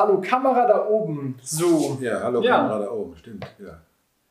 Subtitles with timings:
[0.00, 1.34] Hallo Kamera da oben.
[1.42, 1.98] So.
[2.00, 2.56] Ja, hallo Ja.
[2.56, 3.44] Kamera da oben, stimmt.
[3.58, 3.82] Ja.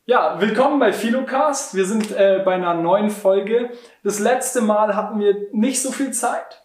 [0.07, 1.76] Ja, willkommen bei Philocast.
[1.76, 3.69] Wir sind äh, bei einer neuen Folge.
[4.03, 6.63] Das letzte Mal hatten wir nicht so viel Zeit.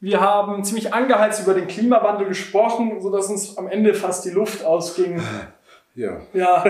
[0.00, 4.66] Wir haben ziemlich angeheizt über den Klimawandel gesprochen, sodass uns am Ende fast die Luft
[4.66, 5.22] ausging.
[5.94, 6.18] Ja.
[6.34, 6.62] Ja,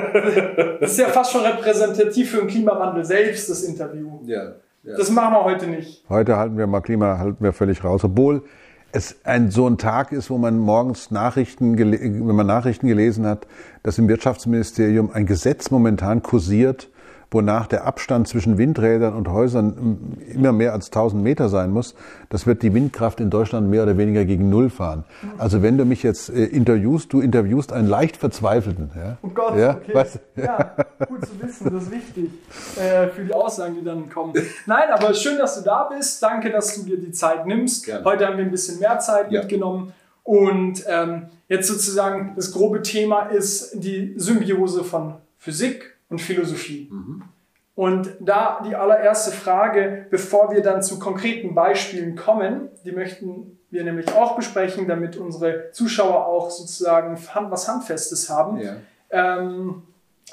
[0.80, 4.20] das ist ja fast schon repräsentativ für den Klimawandel selbst, das Interview.
[4.24, 4.52] Ja.
[4.84, 4.96] ja.
[4.96, 6.04] Das machen wir heute nicht.
[6.08, 8.44] Heute halten wir mal Klima, halten wir völlig raus, obwohl
[8.92, 13.46] es ein, so ein Tag ist, wo man morgens Nachrichten, wenn man Nachrichten gelesen hat,
[13.82, 16.89] dass im Wirtschaftsministerium ein Gesetz momentan kursiert,
[17.30, 21.94] wonach der Abstand zwischen Windrädern und Häusern mm, immer mehr als 1000 Meter sein muss.
[22.28, 25.04] Das wird die Windkraft in Deutschland mehr oder weniger gegen Null fahren.
[25.38, 28.90] Also wenn du mich jetzt äh, interviewst, du interviewst einen leicht Verzweifelten.
[28.96, 29.16] Ja?
[29.22, 29.76] Oh Gott, ja?
[29.76, 29.94] okay.
[29.94, 30.42] Weißt du?
[30.42, 30.74] Ja,
[31.06, 32.30] gut zu wissen, das ist wichtig
[32.76, 34.32] äh, für die Aussagen, die dann kommen.
[34.66, 36.22] Nein, aber schön, dass du da bist.
[36.22, 37.86] Danke, dass du dir die Zeit nimmst.
[37.86, 38.04] Gerne.
[38.04, 39.40] Heute haben wir ein bisschen mehr Zeit Ja.
[39.40, 39.92] mitgenommen.
[40.22, 46.90] Und ähm, jetzt sozusagen das grobe Thema ist die Symbiose von Physik und Philosophie.
[47.74, 53.84] Und da die allererste Frage, bevor wir dann zu konkreten Beispielen kommen, die möchten wir
[53.84, 57.16] nämlich auch besprechen, damit unsere Zuschauer auch sozusagen
[57.50, 58.60] was Handfestes haben.
[58.60, 58.76] Ja.
[59.10, 59.84] Ähm,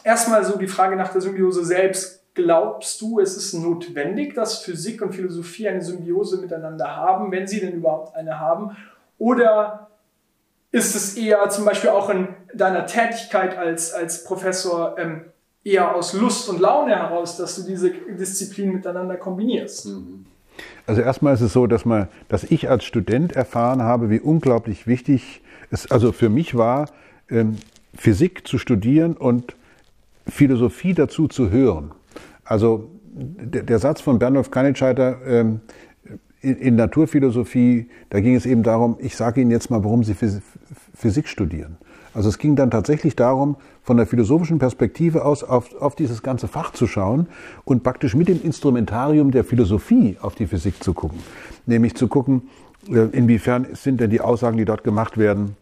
[0.04, 2.24] erstmal so die Frage nach der Symbiose selbst.
[2.34, 7.60] Glaubst du, es ist notwendig, dass Physik und Philosophie eine Symbiose miteinander haben, wenn sie
[7.60, 8.76] denn überhaupt eine haben?
[9.18, 9.88] Oder
[10.72, 15.26] ist es eher zum Beispiel auch in deiner Tätigkeit als, als Professor ähm,
[15.64, 19.90] eher aus Lust und Laune heraus, dass du diese Disziplinen miteinander kombinierst?
[20.86, 24.88] Also erstmal ist es so, dass, man, dass ich als Student erfahren habe, wie unglaublich
[24.88, 26.90] wichtig es also für mich war,
[27.30, 27.58] ähm,
[27.94, 29.56] Physik zu studieren und
[30.28, 31.92] Philosophie dazu zu hören.
[32.44, 35.62] Also der, der Satz von Bernolf Kannitscheiter ähm,
[36.42, 40.14] in, in Naturphilosophie, da ging es eben darum, ich sage Ihnen jetzt mal, warum Sie
[40.14, 40.42] Phys-
[40.94, 41.78] Physik studieren.
[42.14, 46.48] Also es ging dann tatsächlich darum, von der philosophischen Perspektive aus auf, auf dieses ganze
[46.48, 47.28] Fach zu schauen
[47.64, 51.20] und praktisch mit dem Instrumentarium der Philosophie auf die Physik zu gucken.
[51.66, 52.50] Nämlich zu gucken,
[52.90, 55.56] äh, inwiefern sind denn die Aussagen, die dort gemacht werden,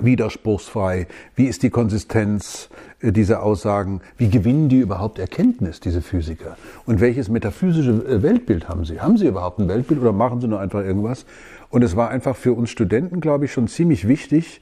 [0.00, 1.06] widerspruchsfrei?
[1.34, 2.68] Wie ist die Konsistenz
[3.00, 4.00] äh, dieser Aussagen?
[4.16, 6.56] Wie gewinnen die überhaupt Erkenntnis, diese Physiker?
[6.86, 9.00] Und welches metaphysische äh, Weltbild haben sie?
[9.00, 11.26] Haben sie überhaupt ein Weltbild oder machen sie nur einfach irgendwas?
[11.70, 14.60] Und es war einfach für uns Studenten, glaube ich, schon ziemlich wichtig,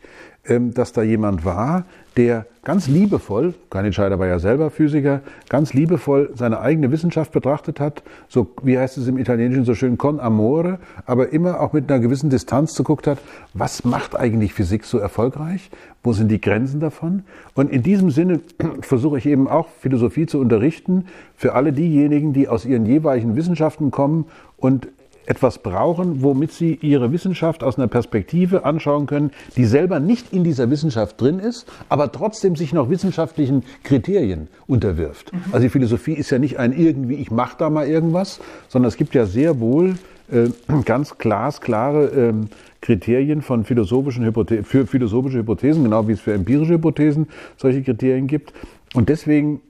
[0.59, 1.85] dass da jemand war,
[2.17, 8.03] der ganz liebevoll, Kannitscheider war ja selber Physiker, ganz liebevoll seine eigene Wissenschaft betrachtet hat,
[8.29, 12.01] so wie heißt es im Italienischen so schön, con amore, aber immer auch mit einer
[12.01, 13.19] gewissen Distanz geguckt hat,
[13.55, 15.71] was macht eigentlich Physik so erfolgreich?
[16.03, 17.23] Wo sind die Grenzen davon?
[17.55, 18.41] Und in diesem Sinne
[18.81, 21.07] versuche ich eben auch Philosophie zu unterrichten
[21.37, 24.89] für alle diejenigen, die aus ihren jeweiligen Wissenschaften kommen und
[25.31, 30.43] etwas brauchen, womit sie ihre Wissenschaft aus einer Perspektive anschauen können, die selber nicht in
[30.43, 35.31] dieser Wissenschaft drin ist, aber trotzdem sich noch wissenschaftlichen Kriterien unterwirft.
[35.53, 38.97] Also die Philosophie ist ja nicht ein irgendwie, ich mache da mal irgendwas, sondern es
[38.97, 39.95] gibt ja sehr wohl
[40.33, 40.49] äh,
[40.85, 42.49] ganz glasklare ähm,
[42.81, 48.27] Kriterien von philosophischen Hypothe für philosophische Hypothesen, genau wie es für empirische Hypothesen solche Kriterien
[48.27, 48.53] gibt.
[48.95, 49.61] Und deswegen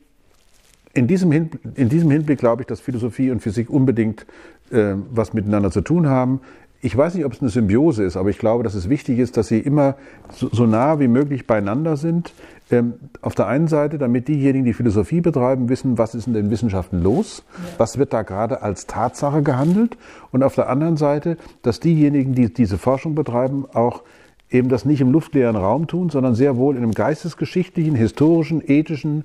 [0.93, 4.27] in diesem, Hin in diesem Hinblick glaube ich, dass Philosophie und Physik unbedingt
[4.71, 6.41] äh, was miteinander zu tun haben.
[6.83, 9.37] Ich weiß nicht, ob es eine Symbiose ist, aber ich glaube, dass es wichtig ist,
[9.37, 9.97] dass sie immer
[10.33, 12.33] so, so nah wie möglich beieinander sind.
[12.71, 16.51] Ähm, auf der einen Seite, damit diejenigen, die Philosophie betreiben, wissen, was ist in den
[16.51, 17.45] Wissenschaften los,
[17.77, 19.99] was wird da gerade als Tatsache gehandelt.
[20.31, 24.03] Und auf der anderen Seite, dass diejenigen, die diese Forschung betreiben, auch
[24.51, 29.25] eben das nicht im luftleeren Raum tun, sondern sehr wohl in einem geistesgeschichtlichen, historischen, ethischen,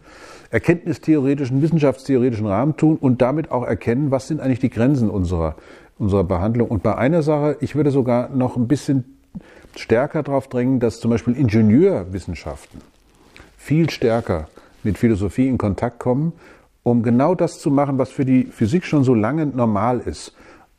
[0.49, 5.55] erkenntnistheoretischen, wissenschaftstheoretischen Rahmen tun und damit auch erkennen, was sind eigentlich die Grenzen unserer,
[5.97, 6.69] unserer Behandlung.
[6.69, 9.17] Und bei einer Sache, ich würde sogar noch ein bisschen
[9.75, 12.81] stärker darauf drängen, dass zum Beispiel Ingenieurwissenschaften
[13.57, 14.47] viel stärker
[14.83, 16.33] mit Philosophie in Kontakt kommen,
[16.83, 20.33] um genau das zu machen, was für die Physik schon so lange normal ist.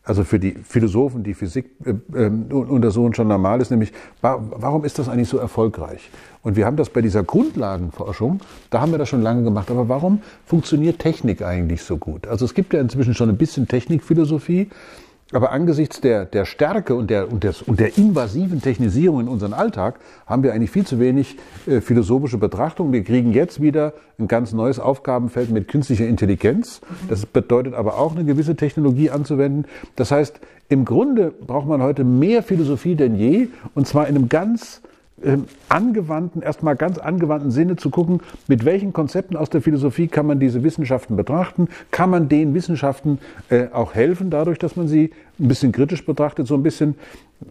[0.06, 3.92] Also für die Philosophen, die Physik äh, ähm, untersuchen, schon normal ist, nämlich
[4.22, 6.10] wa warum ist das eigentlich so erfolgreich?
[6.42, 9.88] Und wir haben das bei dieser Grundlagenforschung, da haben wir das schon lange gemacht, aber
[9.88, 12.28] warum funktioniert Technik eigentlich so gut?
[12.28, 14.70] Also es gibt ja inzwischen schon ein bisschen Technikphilosophie,
[15.32, 19.54] aber angesichts der, der Stärke und der, und, des, und der invasiven Technisierung in unserem
[19.54, 21.36] Alltag haben wir eigentlich viel zu wenig
[21.66, 22.92] äh, philosophische Betrachtung.
[22.92, 26.80] Wir kriegen jetzt wieder ein ganz neues Aufgabenfeld mit künstlicher Intelligenz.
[27.08, 29.66] Das bedeutet aber auch eine gewisse Technologie anzuwenden.
[29.96, 30.38] Das heißt,
[30.68, 34.80] im Grunde braucht man heute mehr Philosophie denn je und zwar in einem ganz
[35.68, 40.38] angewandten, erstmal ganz angewandten Sinne zu gucken, mit welchen Konzepten aus der Philosophie kann man
[40.38, 43.18] diese Wissenschaften betrachten, kann man den Wissenschaften
[43.48, 45.10] äh, auch helfen, dadurch, dass man sie
[45.40, 46.96] ein bisschen kritisch betrachtet, so ein bisschen,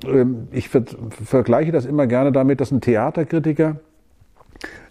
[0.05, 3.77] ähm, ich ver vergleiche das immer gerne damit, dass ein Theaterkritiker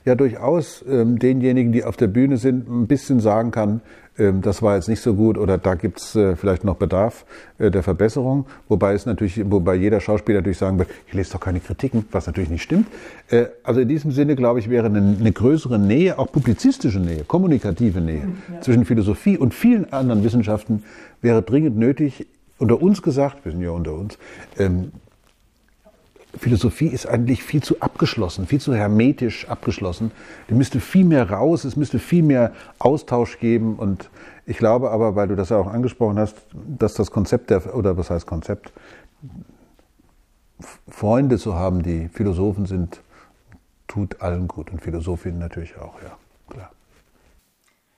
[0.05, 3.81] ja durchaus ähm, denjenigen, die auf der Bühne sind, ein bisschen sagen kann,
[4.19, 7.25] ähm, das war jetzt nicht so gut oder da gibt's äh, vielleicht noch Bedarf
[7.59, 8.47] äh, der Verbesserung.
[8.69, 12.27] Wobei es natürlich, wobei jeder Schauspieler natürlich sagen wird, ich lese doch keine Kritiken, was
[12.27, 12.87] natürlich nicht stimmt.
[13.31, 17.25] Äh, also in diesem Sinne, glaube ich, wäre eine, eine größere Nähe, auch publizistische Nähe,
[17.25, 18.61] kommunikative Nähe ja.
[18.61, 20.85] zwischen Philosophie und vielen anderen Wissenschaften
[21.21, 22.27] wäre dringend nötig.
[22.59, 24.17] Unter uns gesagt, wir sind ja unter uns,
[24.59, 24.93] ähm,
[26.39, 30.11] Philosophie ist eigentlich viel zu abgeschlossen, viel zu hermetisch abgeschlossen.
[30.49, 33.77] Die müsste viel mehr raus, es müsste viel mehr Austausch geben.
[33.77, 34.11] Und
[34.47, 37.97] ich glaube aber, weil du das ja auch angesprochen hast, dass das Konzept der, oder
[37.97, 38.73] was heißt Konzept,
[40.89, 43.01] Freunde zu haben, die Philosophen sind,
[43.87, 46.17] tut allen gut und Philosophinnen natürlich auch, ja,
[46.49, 46.71] klar.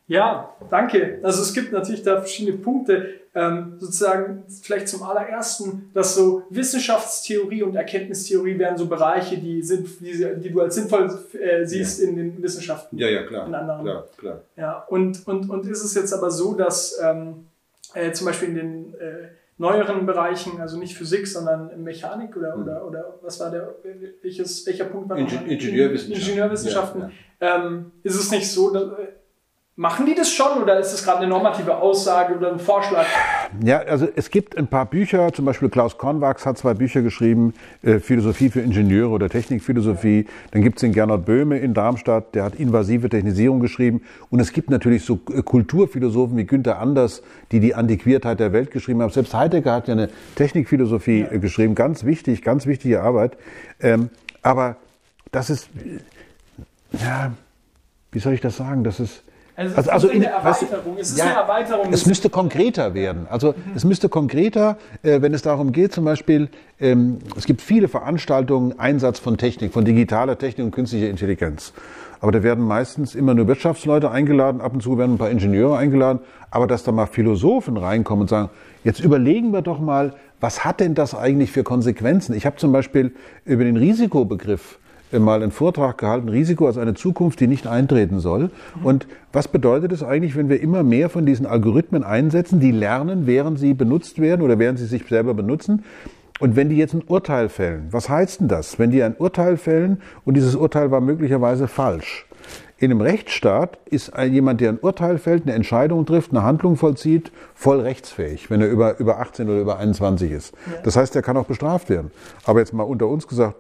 [0.08, 1.19] Ja, danke.
[1.23, 3.20] Also es gibt natürlich da verschiedene Punkte.
[3.35, 10.00] Ähm, sozusagen vielleicht zum allerersten, dass so Wissenschaftstheorie und Erkenntnistheorie wären so Bereiche, die, sind,
[10.00, 12.08] die, die du als sinnvoll äh, siehst ja.
[12.08, 12.97] in den Wissenschaften.
[12.97, 13.47] Ja, ja, klar.
[13.47, 13.82] In anderen.
[13.82, 14.41] Klar, klar.
[14.56, 17.47] Ja, und, und, und ist es jetzt aber so, dass ähm,
[17.93, 19.29] äh, zum Beispiel in den äh,
[19.59, 22.62] neueren Bereichen, also nicht Physik, sondern Mechanik oder, hm.
[22.62, 23.75] oder, oder was war der,
[24.23, 27.11] welches, welcher Punkt war Inge Ingenieurwissenschaften, Ingenieurwissenschaften ja,
[27.41, 27.67] ja.
[27.67, 28.85] Ähm, ist es nicht so, dass,
[29.78, 33.05] Machen die das schon oder ist das gerade eine normative Aussage oder ein Vorschlag?
[33.62, 37.52] Ja, also es gibt ein paar Bücher, zum Beispiel Klaus Konwachs hat zwei Bücher geschrieben,
[37.82, 40.28] äh, Philosophie für Ingenieure oder Technikphilosophie.
[40.52, 44.00] Dann gibt es den Gernot Böhme in Darmstadt, der hat invasive Technisierung geschrieben.
[44.31, 48.70] Und es gibt natürlich so äh, Kulturphilosophen wie Günther Anders, die die Antiquiertheit der Welt
[48.70, 49.11] geschrieben haben.
[49.11, 51.32] Selbst Heidegger hat ja eine Technikphilosophie ja.
[51.32, 53.37] Äh, geschrieben, ganz wichtig, ganz wichtige Arbeit.
[53.81, 54.08] Ähm,
[54.40, 54.76] aber
[55.32, 55.69] das ist,
[56.93, 57.34] ja,
[58.11, 59.23] wie soll ich das sagen, das ist
[59.56, 60.97] also, also, also in, eine Erweiterung.
[60.99, 61.93] Es ist ja, eine Erweiterung.
[61.93, 63.26] Es müsste konkreter werden.
[63.31, 63.73] Also mhm.
[63.75, 68.79] es müsste konkreter, äh, wenn es darum geht, zum Beispiel, ähm, es gibt viele Veranstaltungen,
[68.79, 71.73] Einsatz von Technik, von digitaler Technik und künstlicher Intelligenz.
[72.20, 75.76] Aber da werden meistens immer nur Wirtschaftsleute eingeladen, ab und zu werden ein paar Ingenieure
[75.76, 76.20] eingeladen,
[76.50, 78.50] aber dass da mal Philosophen reinkommen und sagen,
[78.85, 82.35] jetzt überlegen wir doch mal, was hat denn das eigentlich für Konsequenzen?
[82.35, 83.14] Ich habe zum Beispiel
[83.44, 84.79] über den Risikobegriff
[85.12, 88.50] mal einen Vortrag gehalten, Risiko als eine Zukunft, die nicht eintreten soll.
[88.82, 93.26] Und was bedeutet es eigentlich, wenn wir immer mehr von diesen Algorithmen einsetzen, die lernen,
[93.26, 95.85] während sie benutzt werden oder während sie sich selber benutzen?
[96.38, 98.79] Und wenn die jetzt ein Urteil fällen, was heißt denn das?
[98.79, 102.26] Wenn die ein Urteil fällen und dieses Urteil war möglicherweise falsch.
[102.79, 107.32] In einem Rechtsstaat ist jemand, der ein Urteil fällt, eine Entscheidung trifft, eine Handlung vollzieht,
[107.55, 110.55] voll rechtsfähig, wenn er über, über 18 oder über 21 ist.
[110.85, 112.11] Das heißt, er kann auch bestraft werden.
[112.44, 113.56] Aber jetzt mal unter uns gesagt,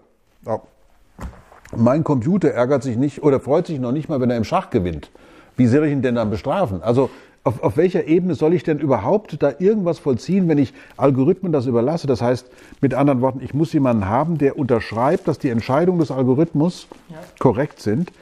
[1.74, 4.70] mein Computer ärgert sich nicht oder freut sich noch nicht mal, wenn er im Schach
[4.70, 5.10] gewinnt.
[5.56, 6.82] Wie soll ich ihn denn dann bestrafen?
[6.82, 7.10] Also
[7.46, 11.66] auf, auf welcher Ebene soll ich denn überhaupt da irgendwas vollziehen, wenn ich Algorithmen das
[11.66, 12.06] überlasse?
[12.06, 16.10] Das heißt, mit anderen Worten, ich muss jemanden haben, der unterschreibt, dass die Entscheidungen des
[16.10, 17.16] Algorithmus ja.
[17.38, 18.12] korrekt sind.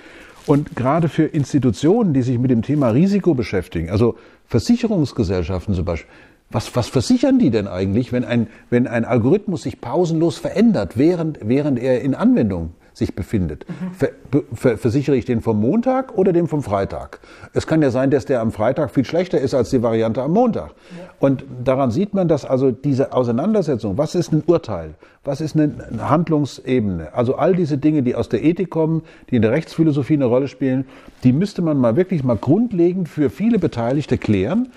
[0.47, 6.11] Und gerade für Institutionen, die sich mit dem Thema Risiko beschäftigen, also Versicherungsgesellschaften zum Beispiel,
[6.51, 11.39] was, was versichern die denn eigentlich, wenn ein, wenn ein Algorithmus sich pausenlos verändert, während,
[11.43, 13.67] während er in Anwendung sich befindet.
[13.69, 14.47] Mhm.
[14.55, 17.21] Ver, versichere ich den vom Montag oder den vom Freitag?
[17.53, 20.33] Es kann ja sein, dass der am Freitag viel schlechter ist als die Variante am
[20.33, 20.71] Montag.
[21.19, 24.95] Und daran sieht man, dass also diese Auseinandersetzung, was ist ein Urteil,
[25.25, 29.43] was ist eine Handlungsebene, also all diese Dinge, die aus der Ethik kommen, die in
[29.43, 30.85] der Rechtsphilosophie eine Rolle spielen,
[31.25, 34.69] die müsste man mal wirklich mal grundlegend für viele Beteiligte klären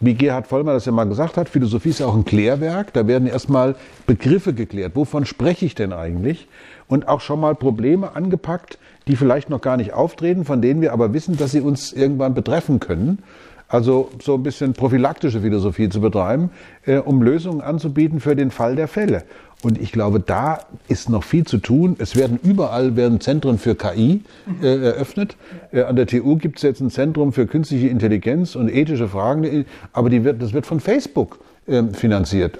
[0.00, 2.92] wie Gerhard Vollmer das ja mal gesagt hat, Philosophie ist ja auch ein Klärwerk.
[2.92, 4.94] Da werden erstmal Begriffe geklärt.
[4.94, 6.48] Wovon spreche ich denn eigentlich?
[6.88, 10.92] Und auch schon mal Probleme angepackt, die vielleicht noch gar nicht auftreten, von denen wir
[10.92, 13.22] aber wissen, dass sie uns irgendwann betreffen können.
[13.68, 16.50] Also so ein bisschen prophylaktische Philosophie zu betreiben,
[16.84, 19.24] äh, um Lösungen anzubieten für den Fall der Fälle.
[19.62, 21.96] Und ich glaube, da ist noch viel zu tun.
[21.98, 24.22] Es werden überall werden Zentren für KI
[24.62, 25.36] äh, eröffnet.
[25.72, 29.64] Äh, an der TU gibt es jetzt ein Zentrum für künstliche Intelligenz und ethische Fragen,
[29.92, 31.55] aber die wird, das wird von Facebook äh,
[31.92, 32.58] finanziert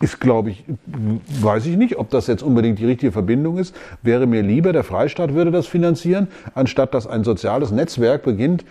[0.00, 0.64] ist, glaube ich,
[1.40, 3.74] weiß ich nicht, ob das jetzt unbedingt die richtige Verbindung ist.
[4.02, 8.64] Wäre mir lieber, der Freistaat würde das finanzieren, anstatt dass ein soziales Netzwerk beginnt,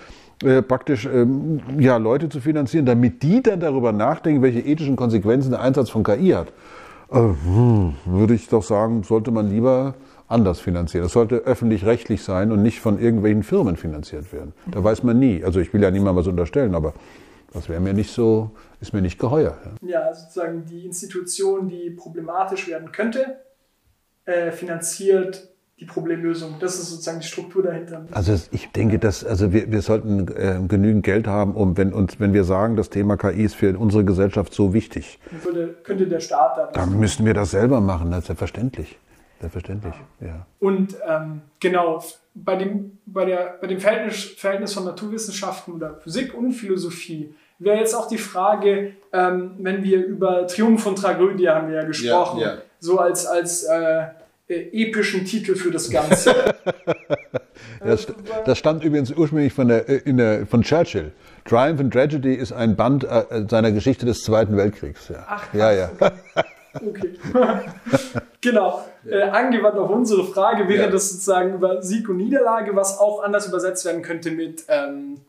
[0.43, 5.51] äh, praktisch ähm, ja, Leute zu finanzieren, damit die dann darüber nachdenken, welche ethischen Konsequenzen
[5.51, 6.49] der Einsatz von KI hat.
[7.11, 9.95] Äh, hm, würde ich doch sagen, sollte man lieber
[10.27, 11.05] anders finanzieren.
[11.05, 14.53] Es sollte öffentlich-rechtlich sein und nicht von irgendwelchen Firmen finanziert werden.
[14.65, 15.43] Da weiß man nie.
[15.43, 16.93] Also ich will ja niemandem was unterstellen, aber
[17.53, 18.51] das wäre mir nicht so,
[18.81, 19.57] ist mir nicht geheuer.
[19.81, 23.37] Ja, ja sozusagen die Institution, die problematisch werden könnte,
[24.25, 26.55] äh, finanziert die Problemlösung.
[26.59, 28.05] Das ist sozusagen die Struktur dahinter.
[28.11, 32.19] Also ich denke, dass also wir, wir sollten äh, genügend Geld haben, um wenn uns
[32.19, 35.19] wenn wir sagen, das Thema KI ist für unsere Gesellschaft so wichtig.
[35.43, 36.73] Würde, könnte der Staat dann.
[36.73, 38.97] Dann müssen wir das selber machen, das ist selbstverständlich.
[39.41, 40.45] Selbstverständlich, ja.
[40.59, 42.01] Und ähm, genau,
[42.33, 47.77] bei dem, bei, der, bei dem Verhältnis, Verhältnis von Naturwissenschaften oder Physik und Philosophie wäre
[47.77, 52.39] jetzt auch die Frage, ähm, wenn wir über Triumph und Tragödie haben wir ja gesprochen,
[52.39, 52.57] ja, ja.
[52.79, 54.05] so als, als äh,
[54.47, 56.53] äh, epischen Titel für das Ganze.
[57.83, 58.07] das,
[58.45, 61.11] das, stammt übrigens ursprünglich von, der, äh, der, von Churchill.
[61.45, 65.09] Triumph and Tragedy ist ein Band äh, seiner Geschichte des Zweiten Weltkriegs.
[65.09, 65.25] Ja.
[65.27, 65.91] Ach, krass, ja, ja.
[66.75, 67.13] Okay.
[68.41, 68.85] genau.
[69.09, 70.91] Äh, angewandt auf unsere Frage wäre ja.
[70.91, 75.21] das sozusagen über Sieg und Niederlage, was auch anders übersetzt werden könnte mit ähm,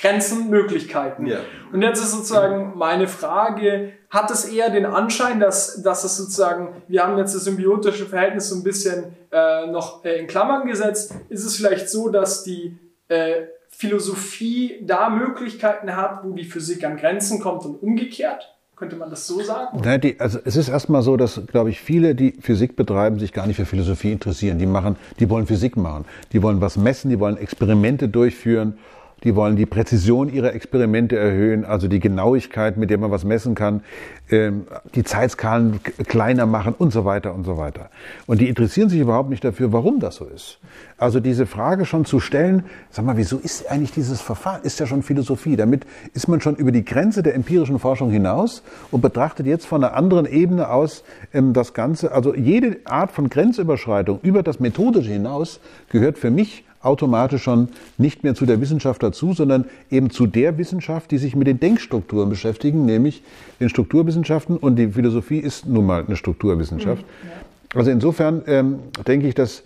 [0.00, 1.26] Grenzen, Möglichkeiten.
[1.26, 1.40] Ja.
[1.72, 6.82] Und jetzt ist sozusagen meine Frage, hat es eher den Anschein, dass, dass es sozusagen,
[6.88, 11.14] wir haben jetzt das symbiotische Verhältnis so ein bisschen äh, noch äh, in Klammern gesetzt,
[11.28, 12.76] ist es vielleicht so, dass die
[13.08, 18.54] äh, Philosophie da Möglichkeiten hat, wo die Physik an Grenzen kommt und umgekehrt?
[18.76, 19.78] Könnte man das so sagen?
[19.84, 23.34] Nein, die, also es ist erstmal so, dass, glaube ich, viele, die Physik betreiben, sich
[23.34, 24.58] gar nicht für Philosophie interessieren.
[24.58, 26.06] Die machen, die wollen Physik machen.
[26.32, 28.78] Die wollen was messen, die wollen Experimente durchführen
[29.24, 33.54] die wollen die Präzision ihrer Experimente erhöhen, also die Genauigkeit, mit der man was messen
[33.54, 33.82] kann,
[34.30, 37.90] ähm, die Zeitskalen kleiner machen und so weiter und so weiter.
[38.26, 40.58] Und die interessieren sich überhaupt nicht dafür, warum das so ist.
[40.98, 44.86] Also diese Frage schon zu stellen, sag mal, wieso ist eigentlich dieses Verfahren, ist ja
[44.86, 45.56] schon Philosophie.
[45.56, 49.82] Damit ist man schon über die Grenze der empirischen Forschung hinaus und betrachtet jetzt von
[49.82, 52.12] einer anderen Ebene aus ähm, das Ganze.
[52.12, 55.60] Also jede Art von Grenzüberschreitung über das Methodische hinaus
[55.90, 57.68] gehört für mich automatisch schon
[57.98, 61.60] nicht mehr zu der Wissenschaft dazu, sondern eben zu der Wissenschaft, die sich mit den
[61.60, 63.22] Denkstrukturen beschäftigen, nämlich
[63.60, 64.56] den Strukturwissenschaften.
[64.56, 67.02] Und die Philosophie ist nun mal eine Strukturwissenschaft.
[67.02, 69.62] Mhm, also insofern ähm, denke ich, dass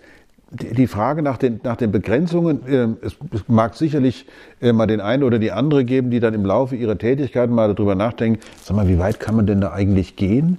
[0.51, 4.25] die Frage nach den, nach den Begrenzungen, äh, es, es, mag sicherlich
[4.61, 7.73] äh, mal den einen oder die andere geben, die dann im Laufe ihrer Tätigkeiten mal
[7.73, 10.57] darüber nachdenken, sag mal, wie weit kann man denn da eigentlich gehen?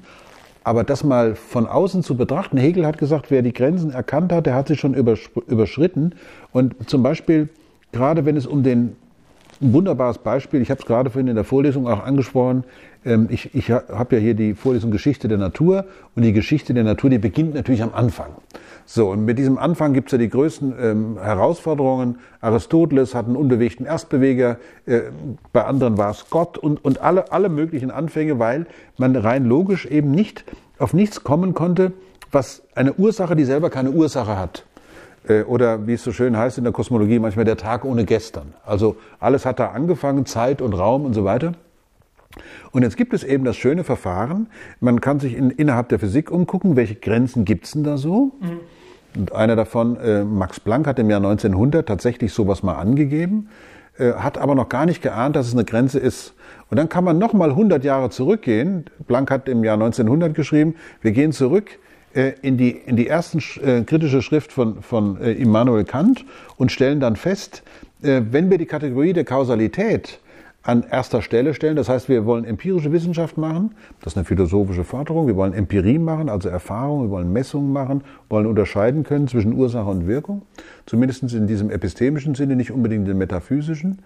[0.66, 4.46] Aber das mal von außen zu betrachten, Hegel hat gesagt, wer die Grenzen erkannt hat,
[4.46, 6.16] der hat sie schon überschritten.
[6.50, 7.48] Und zum Beispiel,
[7.92, 8.96] gerade wenn es um den,
[9.62, 12.64] ein wunderbares Beispiel, ich habe es gerade vorhin in der Vorlesung auch angesprochen,
[13.28, 15.84] ich, ich habe ja hier die Vorlesung Geschichte der Natur
[16.16, 18.30] und die Geschichte der Natur, die beginnt natürlich am Anfang.
[18.84, 22.18] So, und mit diesem Anfang gibt es ja die größten ähm, Herausforderungen.
[22.40, 25.02] Aristoteles hat einen unbewegten Erstbeweger, äh,
[25.52, 29.86] bei anderen war es Gott und, und alle, alle möglichen Anfänge, weil man rein logisch
[29.86, 30.44] eben nicht
[30.78, 31.92] auf nichts kommen konnte,
[32.32, 34.64] was eine Ursache, die selber keine Ursache hat.
[35.28, 38.54] Äh, oder wie es so schön heißt in der Kosmologie, manchmal der Tag ohne gestern.
[38.64, 41.54] Also alles hat da angefangen, Zeit und Raum und so weiter.
[42.72, 44.48] Und jetzt gibt es eben das schöne Verfahren,
[44.80, 48.32] man kann sich in, innerhalb der Physik umgucken, welche Grenzen gibt's denn da so?
[48.40, 48.60] Mhm.
[49.16, 53.48] Und einer davon, äh, Max Planck, hat im Jahr 1900 tatsächlich sowas mal angegeben,
[53.98, 56.34] äh, hat aber noch gar nicht geahnt, dass es eine Grenze ist.
[56.68, 58.84] Und dann kann man noch mal 100 Jahre zurückgehen.
[59.06, 61.78] Planck hat im Jahr 1900 geschrieben, wir gehen zurück
[62.12, 66.24] äh, in die, in die ersten äh, kritische Schrift von, von äh, Immanuel Kant
[66.56, 67.62] und stellen dann fest,
[68.02, 70.20] äh, wenn wir die Kategorie der Kausalität
[70.66, 71.76] an erster Stelle stellen.
[71.76, 73.74] Das heißt, wir wollen empirische Wissenschaft machen.
[74.00, 75.28] Das ist eine philosophische Forderung.
[75.28, 77.04] Wir wollen Empirie machen, also Erfahrung.
[77.04, 80.42] Wir wollen Messungen machen, wollen unterscheiden können zwischen Ursache und Wirkung.
[80.84, 84.02] Zumindest in diesem epistemischen Sinne, nicht unbedingt im metaphysischen.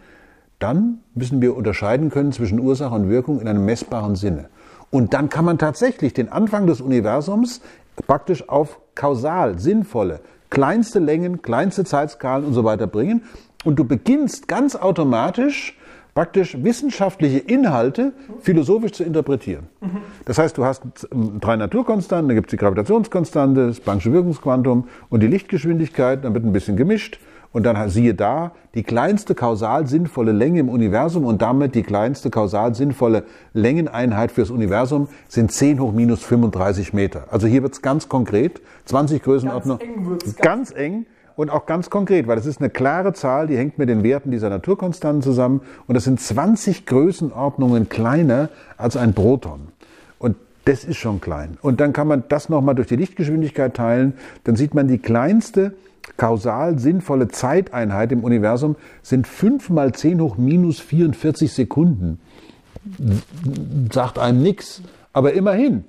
[0.59, 4.51] Dann müssen wir unterscheiden können zwischen Ursache und Wirkung in einem messbaren Sinne.
[4.91, 7.63] Und dann kann man tatsächlich den Anfang des Universums
[8.07, 13.23] praktisch auf kausal, sinnvolle, kleinste Längen, kleinste Zeitskalen und so weiter bringen.
[13.65, 15.79] Und du beginnst ganz automatisch
[16.15, 19.69] praktisch wissenschaftliche Inhalte philosophisch zu interpretieren.
[20.25, 20.83] Das heißt, du hast
[21.41, 26.45] drei Naturkonstanten, da gibt es die Gravitationskonstante, das Planck'sche Wirkungsquantum und die Lichtgeschwindigkeit, dann wird
[26.45, 27.19] ein bisschen gemischt
[27.53, 32.31] und dann siehe da die kleinste kausal sinnvolle Länge im Universum und damit die kleinste
[32.31, 33.25] kausal sinnvolle
[33.55, 37.25] Längeneinheit fürs Universum sind 10 hoch minus 35 Meter.
[37.31, 39.79] Also hier wird es ganz konkret, 20 Größenordnung.
[39.79, 40.07] Ganz eng.
[40.09, 41.07] Wird's, ganz, ganz eng
[41.41, 44.31] und auch ganz konkret, weil das ist eine klare Zahl, die hängt mit den Werten
[44.31, 49.69] dieser Naturkonstanten zusammen und das sind 20 Größenordnungen kleiner als ein Proton.
[50.19, 51.57] Und das ist schon klein.
[51.63, 54.13] Und dann kann man das nochmal durch die Lichtgeschwindigkeit teilen,
[54.45, 55.73] dann sieht man die kleinste
[56.19, 62.21] kausal sinnvolle Zeiteinheit im Universum sind 5 mal 10 hoch minus 44 Sekunden.
[63.91, 64.83] Sagt einem nichts,
[65.15, 65.85] aber immerhin.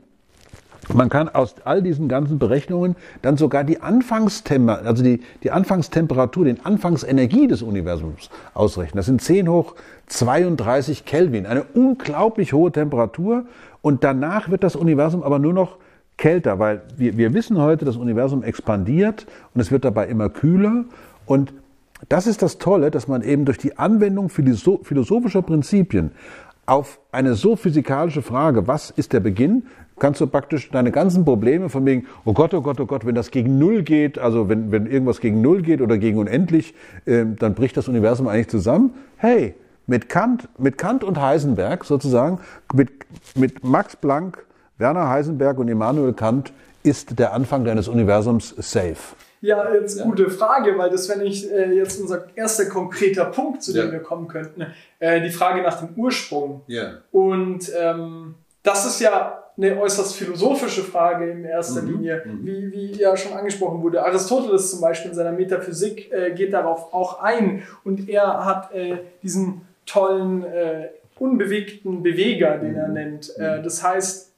[0.93, 6.45] Man kann aus all diesen ganzen Berechnungen dann sogar die Anfangstemperatur, also die, die Anfangstemperatur,
[6.45, 8.97] den Anfangsenergie des Universums ausrechnen.
[8.97, 9.75] Das sind 10 hoch
[10.07, 13.45] 32 Kelvin, eine unglaublich hohe Temperatur.
[13.81, 15.77] Und danach wird das Universum aber nur noch
[16.17, 20.85] kälter, weil wir, wir wissen heute, das Universum expandiert und es wird dabei immer kühler.
[21.25, 21.53] Und
[22.09, 26.11] das ist das Tolle, dass man eben durch die Anwendung philosophischer Prinzipien
[26.65, 29.63] auf eine so physikalische Frage, was ist der Beginn,
[29.99, 33.15] kannst du praktisch deine ganzen Probleme von wegen, oh Gott, oh Gott, oh Gott, wenn
[33.15, 36.73] das gegen Null geht, also wenn, wenn irgendwas gegen Null geht oder gegen unendlich,
[37.05, 38.93] äh, dann bricht das Universum eigentlich zusammen.
[39.17, 39.55] Hey,
[39.87, 42.39] mit Kant, mit Kant und Heisenberg sozusagen,
[42.73, 42.89] mit,
[43.35, 44.45] mit Max Planck,
[44.77, 49.15] Werner Heisenberg und Immanuel Kant ist der Anfang deines Universums safe.
[49.41, 50.05] Ja, jetzt ja.
[50.05, 53.91] gute Frage, weil das wäre nicht äh, jetzt unser erster konkreter Punkt, zu dem ja.
[53.91, 54.67] wir kommen könnten.
[54.99, 56.61] Äh, die Frage nach dem Ursprung.
[56.67, 56.99] Ja.
[57.11, 61.91] Und ähm, das ist ja eine äußerst philosophische Frage in erster mhm.
[61.91, 62.45] Linie, mhm.
[62.45, 64.03] wie, wie ja schon angesprochen wurde.
[64.03, 68.97] Aristoteles zum Beispiel in seiner Metaphysik äh, geht darauf auch ein und er hat äh,
[69.21, 70.89] diesen tollen äh,
[71.19, 72.93] unbewegten Beweger, den er mhm.
[72.93, 73.33] nennt.
[73.37, 73.63] Äh, mhm.
[73.63, 74.31] das heißt,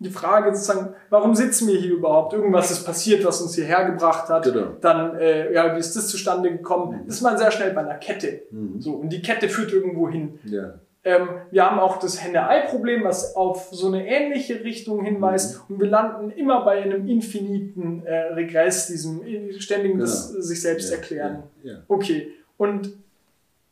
[0.00, 2.32] die Frage sozusagen, warum sitzen wir hier überhaupt?
[2.32, 4.44] Irgendwas ist passiert, was uns hierher gebracht hat.
[4.44, 4.68] Genau.
[4.80, 7.02] Dann, äh, ja, wie ist das zustande gekommen?
[7.02, 7.06] Mhm.
[7.06, 8.42] Das ist man sehr schnell bei einer Kette.
[8.50, 8.80] Mhm.
[8.80, 10.38] So, und die Kette führt irgendwo hin.
[10.44, 10.74] Ja.
[11.02, 15.56] Ähm, wir haben auch das Henne-Ei-Problem, was auf so eine ähnliche Richtung hinweist.
[15.56, 15.74] Mhm.
[15.74, 19.22] Und wir landen immer bei einem infiniten äh, Regress, diesem
[19.58, 20.06] ständigen genau.
[20.06, 20.96] sich selbst ja.
[20.96, 21.42] erklären.
[21.62, 21.82] Ja.
[21.88, 22.32] Okay.
[22.56, 22.92] Und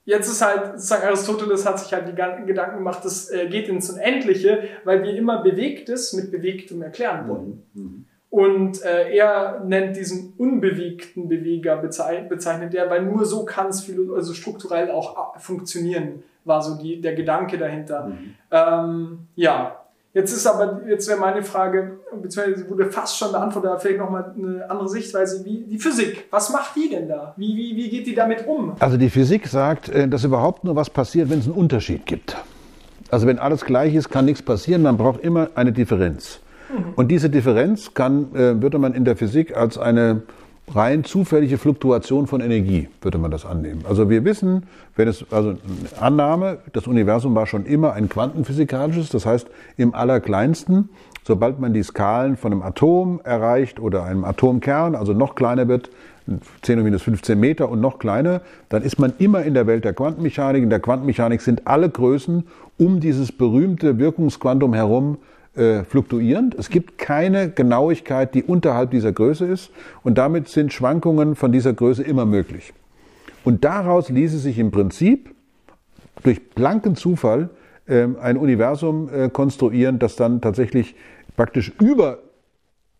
[0.08, 3.90] Jetzt ist halt, sozusagen Aristoteles hat sich halt die Gedanken gemacht, das äh, geht ins
[3.90, 7.62] Unendliche, weil wir immer Bewegtes mit Bewegtem erklären wollen.
[7.74, 7.82] Mhm.
[7.82, 8.04] mhm.
[8.30, 14.32] Und äh, er nennt diesen unbewegten Beweger, bezeichnet er, weil nur so kann es also
[14.32, 18.06] strukturell auch äh, funktionieren, war so die, der Gedanke dahinter.
[18.06, 18.34] Mhm.
[18.50, 19.76] Ähm, ja,
[20.14, 24.34] Jetzt ist aber, jetzt wäre meine Frage, beziehungsweise wurde fast schon beantwortet, aber vielleicht nochmal
[24.36, 27.34] eine andere Sichtweise, wie die Physik, was macht die denn da?
[27.36, 28.72] Wie, wie, wie geht die damit um?
[28.80, 32.36] Also die Physik sagt, äh, dass überhaupt nur was passiert, wenn es einen Unterschied gibt.
[33.10, 36.40] Also wenn alles gleich ist, kann nichts passieren, man braucht immer eine Differenz.
[36.70, 36.94] Mhm.
[36.96, 40.22] Und diese Differenz kann, äh, würde man in der Physik als eine
[40.74, 43.84] rein zufällige Fluktuation von Energie, würde man das annehmen.
[43.88, 44.64] Also wir wissen,
[44.96, 45.54] wenn es, also
[46.00, 50.90] Annahme, das Universum war schon immer ein quantenphysikalisches, das heißt im allerkleinsten,
[51.24, 55.90] sobald man die Skalen von einem Atom erreicht oder einem Atomkern, also noch kleiner wird,
[56.62, 59.94] 10 minus 15 Meter und noch kleiner, dann ist man immer in der Welt der
[59.94, 60.62] Quantenmechanik.
[60.62, 62.44] In der Quantenmechanik sind alle Größen
[62.78, 65.18] um dieses berühmte Wirkungsquantum herum
[65.58, 66.54] äh, fluktuierend.
[66.54, 69.70] Es gibt keine Genauigkeit, die unterhalb dieser Größe ist
[70.02, 72.72] und damit sind Schwankungen von dieser Größe immer möglich.
[73.44, 75.34] Und daraus ließe sich im Prinzip
[76.22, 77.50] durch blanken Zufall
[77.86, 80.94] äh, ein Universum äh, konstruieren, das dann tatsächlich
[81.36, 82.18] praktisch über,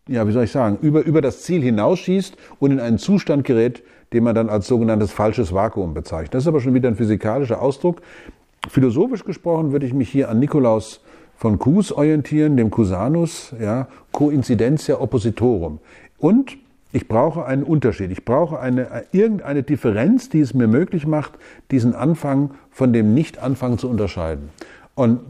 [0.07, 3.83] ja, wie soll ich sagen, über, über das Ziel hinausschießt und in einen Zustand gerät,
[4.13, 6.33] den man dann als sogenanntes falsches Vakuum bezeichnet.
[6.33, 8.01] Das ist aber schon wieder ein physikalischer Ausdruck.
[8.67, 11.01] Philosophisch gesprochen würde ich mich hier an Nikolaus
[11.39, 15.79] von Cus orientieren, dem Cusanus, ja, Coincidentia oppositorum.
[16.17, 16.57] Und
[16.91, 18.11] ich brauche einen Unterschied.
[18.11, 21.31] Ich brauche eine, irgendeine Differenz, die es mir möglich macht,
[21.71, 24.49] diesen Anfang von dem Nicht-Anfang zu unterscheiden.
[24.95, 25.21] Und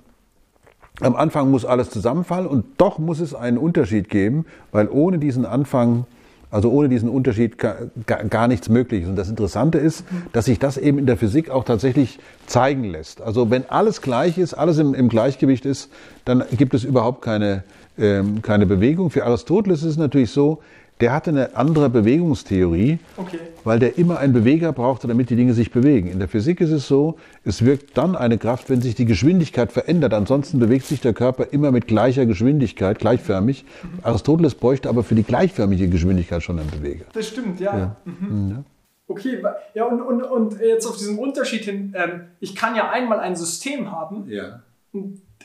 [0.99, 5.45] am Anfang muss alles zusammenfallen und doch muss es einen Unterschied geben, weil ohne diesen
[5.45, 6.07] Anfang
[6.51, 9.09] also ohne diesen Unterschied gar nichts möglich ist.
[9.09, 13.21] Und das Interessante ist, dass sich das eben in der Physik auch tatsächlich zeigen lässt.
[13.21, 15.91] Also wenn alles gleich ist, alles im, im Gleichgewicht ist,
[16.25, 17.63] dann gibt es überhaupt keine,
[17.97, 19.11] ähm, keine Bewegung.
[19.11, 20.59] Für Aristoteles ist es natürlich so,
[20.99, 23.39] der hatte eine andere Bewegungstheorie, okay.
[23.63, 26.11] weil der immer einen Beweger brauchte, damit die Dinge sich bewegen.
[26.11, 29.71] In der Physik ist es so, es wirkt dann eine Kraft, wenn sich die Geschwindigkeit
[29.71, 30.13] verändert.
[30.13, 33.63] Ansonsten bewegt sich der Körper immer mit gleicher Geschwindigkeit, gleichförmig.
[33.83, 33.99] Mhm.
[34.03, 37.05] Aristoteles bräuchte aber für die gleichförmige Geschwindigkeit schon einen Beweger.
[37.13, 37.77] Das stimmt, ja.
[37.77, 37.95] ja.
[38.03, 38.27] Mhm.
[38.29, 38.63] mhm ja.
[39.07, 39.41] Okay,
[39.73, 43.35] ja, und, und, und jetzt auf diesen Unterschied hin, ähm, ich kann ja einmal ein
[43.35, 44.61] System haben, ja.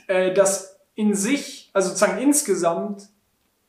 [0.05, 3.09] äh, das in sich, also sozusagen insgesamt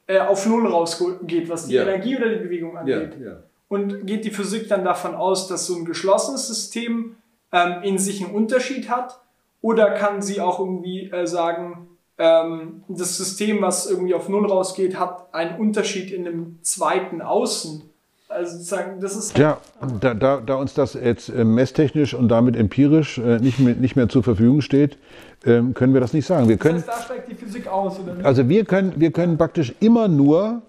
[0.06, 1.82] äh, auf Null rausgeht, was die ja.
[1.82, 3.16] Energie oder die Bewegung angeht.
[3.18, 3.42] Ja, ja.
[3.68, 7.16] Und geht die Physik dann davon aus, dass so ein geschlossenes System
[7.52, 9.20] ähm, in sich einen Unterschied hat?
[9.60, 11.88] Oder kann sie auch irgendwie äh, sagen,
[12.18, 17.82] ähm, das System, was irgendwie auf Null rausgeht, hat einen Unterschied in einem zweiten Außen?
[18.28, 19.38] Also sozusagen, das ist.
[19.38, 19.58] Ja,
[20.00, 23.96] da, da, da uns das jetzt äh, messtechnisch und damit empirisch äh, nicht, mehr, nicht
[23.96, 24.98] mehr zur Verfügung steht,
[25.46, 26.48] ähm, können wir das nicht sagen.
[26.48, 28.24] Wir können, das heißt, da steigt die Physik aus, oder?
[28.24, 30.62] Also wir können, wir können praktisch immer nur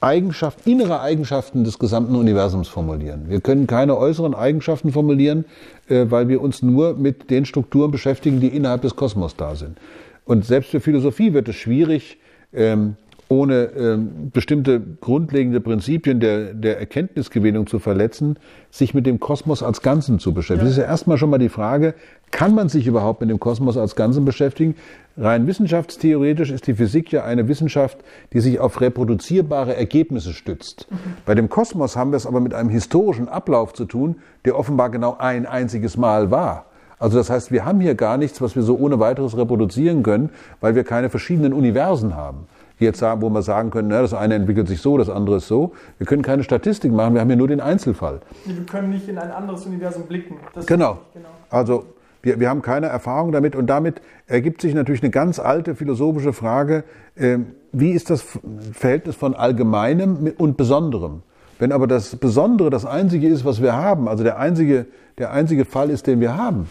[0.00, 3.24] Eigenschaft, innere Eigenschaften des gesamten Universums formulieren.
[3.28, 5.46] Wir können keine äußeren Eigenschaften formulieren,
[5.88, 9.78] äh, weil wir uns nur mit den Strukturen beschäftigen, die innerhalb des Kosmos da sind.
[10.26, 12.18] Und selbst für Philosophie wird es schwierig,
[12.52, 12.96] ähm,
[13.34, 18.38] ohne ähm, bestimmte grundlegende Prinzipien der, der Erkenntnisgewinnung zu verletzen,
[18.70, 20.60] sich mit dem Kosmos als Ganzen zu beschäftigen.
[20.60, 20.64] Ja.
[20.64, 21.94] Das ist ja erstmal schon mal die Frage,
[22.30, 24.76] kann man sich überhaupt mit dem Kosmos als Ganzen beschäftigen?
[25.16, 27.98] Rein wissenschaftstheoretisch ist die Physik ja eine Wissenschaft,
[28.32, 30.86] die sich auf reproduzierbare Ergebnisse stützt.
[30.90, 30.96] Mhm.
[31.26, 34.90] Bei dem Kosmos haben wir es aber mit einem historischen Ablauf zu tun, der offenbar
[34.90, 36.66] genau ein einziges Mal war.
[36.98, 40.30] Also das heißt, wir haben hier gar nichts, was wir so ohne weiteres reproduzieren können,
[40.60, 42.46] weil wir keine verschiedenen Universen haben.
[42.78, 45.46] Jetzt sagen, wo wir sagen können, na, das eine entwickelt sich so, das andere ist
[45.46, 45.72] so.
[45.98, 48.20] Wir können keine Statistik machen, wir haben hier nur den Einzelfall.
[48.44, 50.36] Wir können nicht in ein anderes Universum blicken.
[50.66, 50.98] genau.
[51.14, 51.28] genau.
[51.50, 51.84] Also
[52.22, 56.32] wir, wir haben keine Erfahrung damit und damit ergibt sich natürlich eine ganz alte philosophische
[56.32, 56.84] Frage,
[57.16, 57.38] äh,
[57.72, 58.24] wie ist das
[58.72, 61.22] Verhältnis von Allgemeinem und Besonderem?
[61.58, 64.86] Wenn aber das Besondere das Einzige ist, was wir haben, also der einzige,
[65.18, 66.68] der einzige Fall ist, den wir haben,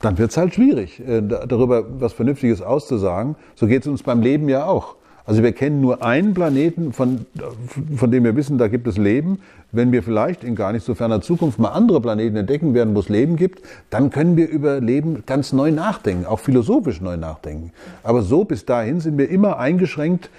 [0.00, 3.36] dann wird es halt schwierig, äh, darüber was Vernünftiges auszusagen.
[3.54, 4.96] So geht es uns beim Leben ja auch.
[5.26, 7.26] Also wir kennen nur einen Planeten, von,
[7.96, 9.40] von dem wir wissen, da gibt es Leben.
[9.72, 13.00] Wenn wir vielleicht in gar nicht so ferner Zukunft mal andere Planeten entdecken werden, wo
[13.00, 13.60] es Leben gibt,
[13.90, 17.72] dann können wir über Leben ganz neu nachdenken, auch philosophisch neu nachdenken.
[18.04, 20.30] Aber so bis dahin sind wir immer eingeschränkt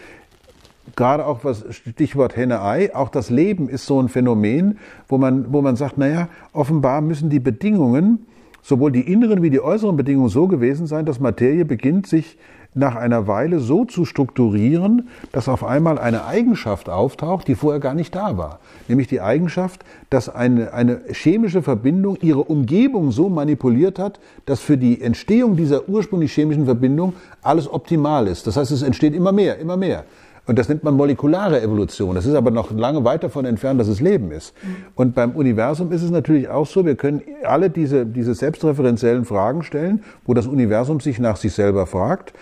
[0.95, 5.61] gerade auch was Stichwort Henne-Ei, auch das Leben ist so ein Phänomen, wo man, wo
[5.61, 8.25] man sagt, naja, offenbar müssen die Bedingungen,
[8.61, 12.37] sowohl die inneren wie die äußeren Bedingungen so gewesen sein, dass Materie beginnt, sich
[12.77, 17.93] nach einer Weile so zu strukturieren, dass auf einmal eine Eigenschaft auftaucht, die vorher gar
[17.93, 18.59] nicht da war.
[18.87, 24.77] Nämlich die Eigenschaft, dass eine, eine chemische Verbindung ihre Umgebung so manipuliert hat, dass für
[24.77, 28.47] die Entstehung dieser ursprünglich chemischen Verbindung alles optimal ist.
[28.47, 30.03] Das heißt, es entsteht immer mehr, immer mehr.
[30.47, 32.15] Und das nennt man molekulare Evolution.
[32.15, 34.53] Das ist aber noch lange weit davon entfernt, dass es Leben ist.
[34.95, 39.61] Und beim Universum ist es natürlich auch so, wir können alle diese, diese selbstreferenziellen Fragen
[39.61, 42.33] stellen, wo das Universum sich nach sich selber fragt.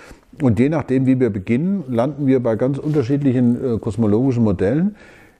[0.41, 4.95] Und je nachdem, wie wir beginnen, landen wir bei ganz unterschiedlichen äh, kosmologischen Modellen.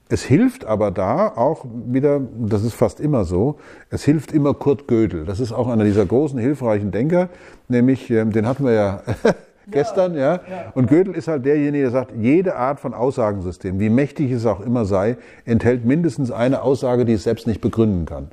[0.08, 3.58] Es hilft aber da auch wieder, das ist fast immer so,
[3.90, 5.26] es hilft immer Kurt Gödel.
[5.26, 7.30] Das ist auch einer dieser großen, hilfreichen Denker,
[7.70, 9.02] nämlich, ähm, den hatten wir ja
[9.72, 10.36] gestern, ja.
[10.36, 10.42] ja.
[10.76, 14.62] Und Gödel ist halt derjenige, der sagt, jede Art von Aussagensystem, wie mächtig es auch
[14.62, 18.28] immer sei, enthält mindestens eine Aussage, die es selbst nicht begründen kann.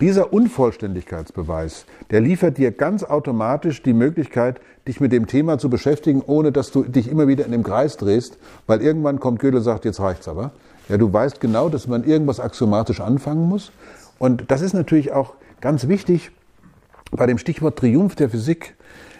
[0.00, 4.58] Dieser Unvollständigkeitsbeweis, der liefert dir ganz automatisch die Möglichkeit,
[4.88, 7.98] dich mit dem Thema zu beschäftigen, ohne dass du dich immer wieder in dem Kreis
[7.98, 10.52] drehst, weil irgendwann kommt Gödel und sagt, jetzt reicht's aber.
[10.88, 13.72] Ja, du weißt genau, dass man irgendwas axiomatisch anfangen muss.
[14.18, 16.30] Und das ist natürlich auch ganz wichtig
[17.10, 18.76] bei dem Stichwort Triumph der Physik,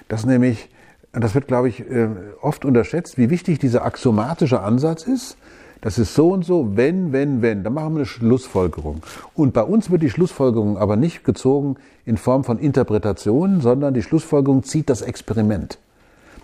[0.09, 0.71] dass nämlich,
[1.13, 2.09] das wird, glaube ich, äh,
[2.41, 5.37] oft unterschätzt, wie wichtig dieser axiomatische Ansatz ist,
[5.81, 7.65] das ist so und so, wenn, wenn, wenn.
[7.65, 9.03] Da machen wir eine Schlussfolgerung.
[9.35, 14.03] Und bei uns wird die Schlussfolgerung aber nicht gezogen in Form von Interpretation, sondern die
[14.03, 15.79] Schlussfolgerung zieht das Experiment.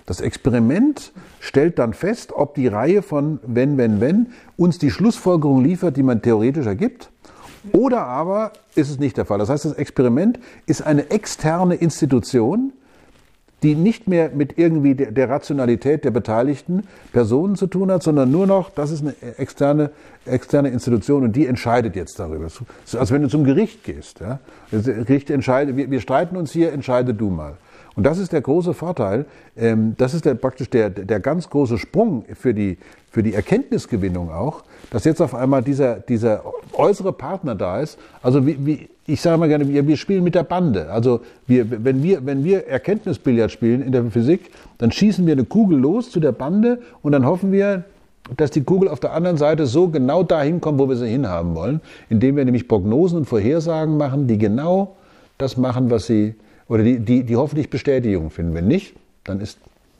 [0.07, 5.63] Das Experiment stellt dann fest, ob die Reihe von wenn, wenn, wenn uns die Schlussfolgerung
[5.63, 7.11] liefert, die man theoretisch ergibt.
[7.73, 9.39] Oder aber ist es nicht der Fall.
[9.39, 12.73] Das heißt, das Experiment ist eine externe Institution,
[13.67, 18.47] die nicht mehr mit irgendwie der, Rationalität der beteiligten Personen zu tun hat, sondern nur
[18.47, 19.91] noch, das ist eine externe,
[20.25, 22.47] externe Institution und die entscheidet jetzt darüber.
[22.47, 22.63] Ist,
[22.95, 24.21] als wenn du zum Gericht gehst.
[24.21, 24.39] Ja?
[24.71, 27.55] Das Gericht entscheidet, wir, wir streiten uns hier, entscheide du mal.
[27.97, 29.27] Und das ist der große Vorteil,
[29.57, 32.79] ähm, das ist der, praktisch der, der ganz große Sprung für die,
[33.11, 36.45] für die Erkenntnisgewinnung auch, dass jetzt auf einmal dieser, dieser
[36.79, 37.99] äußere Partner da ist.
[38.23, 40.91] Also wie, wie, ich sage mal gerne, wir, wir spielen mit der Bande.
[40.91, 45.45] Also wir, wenn, wir, wenn wir Erkenntnisbillard spielen in der Physik, dann schießen wir eine
[45.45, 47.85] Kugel los zu der Bande und dann hoffen wir,
[48.37, 51.55] dass die Kugel auf der anderen Seite so genau dahin kommt, wo wir sie hinhaben
[51.55, 54.97] wollen, indem wir nämlich Prognosen und Vorhersagen machen, die genau
[55.39, 56.35] das machen, was sie
[56.69, 58.55] oder die, die, die hoffentlich Bestätigung finden.
[58.55, 59.59] Wenn nicht, dann ist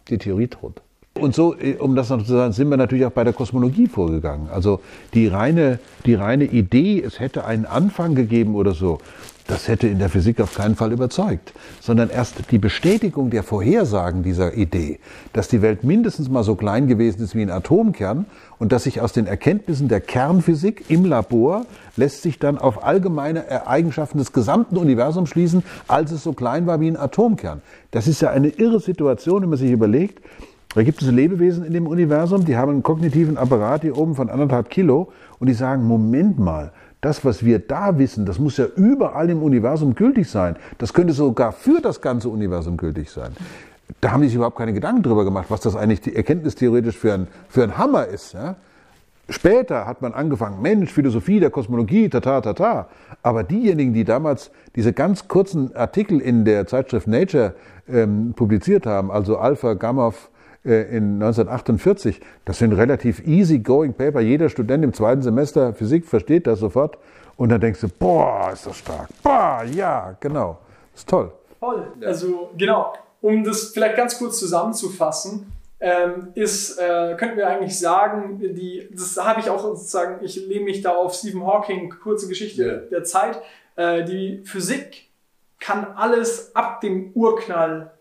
[0.09, 0.83] die Theorie tot.
[1.17, 3.87] Und so, äh, um das noch zu sagen, sind wir natürlich auch bei der Kosmologie
[3.87, 4.49] vorgegangen.
[4.51, 4.81] Also
[5.15, 8.99] die reine, die reine Idee, es hätte einen Anfang gegeben oder so,
[9.47, 14.25] das hätte in der Physik auf keinen Fall überzeugt, sondern erst die Bestätigung der Vorhersagen
[14.25, 14.99] dieser Idee,
[15.33, 18.27] dass die Welt mindestens mal so klein gewesen ist wie ein Atomkern
[18.59, 21.65] und dass sich aus den Erkenntnissen der Kernphysik im Labor
[21.97, 26.81] lässt sich dann auf allgemeine Eigenschaften des gesamten Universums schließen, als es so klein war
[26.81, 27.63] wie ein Atomkern.
[27.93, 30.21] Das ist ja eine irre Situation, wenn man sich überlegt,
[30.77, 34.29] da gibt es Lebewesen in dem Universum, die haben einen kognitiven Apparat hier oben von
[34.29, 38.67] anderthalb Kilo und die sagen, Moment mal, das, was wir da wissen, das muss ja
[38.77, 40.57] überall im Universum gültig sein.
[40.77, 43.31] Das könnte sogar für das ganze Universum gültig sein.
[44.03, 47.27] Da haben die sich überhaupt keine Gedanken drüber gemacht, was das eigentlich erkenntnistheoretisch für ein,
[47.49, 48.35] für ein Hammer ist.
[48.35, 48.57] Ja?
[49.31, 52.89] Später hat man angefangen, Mensch, Philosophie der Kosmologie, tata, tata.
[53.23, 57.55] Aber diejenigen, die damals diese ganz kurzen Artikel in der Zeitschrift Nature
[57.89, 59.77] ähm, publiziert haben, also Alpha, äh,
[60.73, 64.21] in 1948, das sind relativ easy going Paper.
[64.21, 66.99] Jeder Student im zweiten Semester Physik versteht das sofort.
[67.37, 69.09] Und dann denkst du, boah, ist das stark.
[69.23, 70.59] Boah, ja, genau.
[70.95, 71.33] ist toll.
[71.61, 71.87] Toll.
[72.05, 72.95] Also, genau.
[73.21, 79.17] Um das vielleicht ganz kurz zusammenzufassen, ähm, ist, äh, könnten wir eigentlich sagen, die, das
[79.23, 82.77] habe ich auch sozusagen, ich lehne mich da auf Stephen Hawking, kurze Geschichte yeah.
[82.91, 83.41] der Zeit.
[83.77, 85.11] Äh, die Physik
[85.61, 87.93] kann alles ab dem Urknall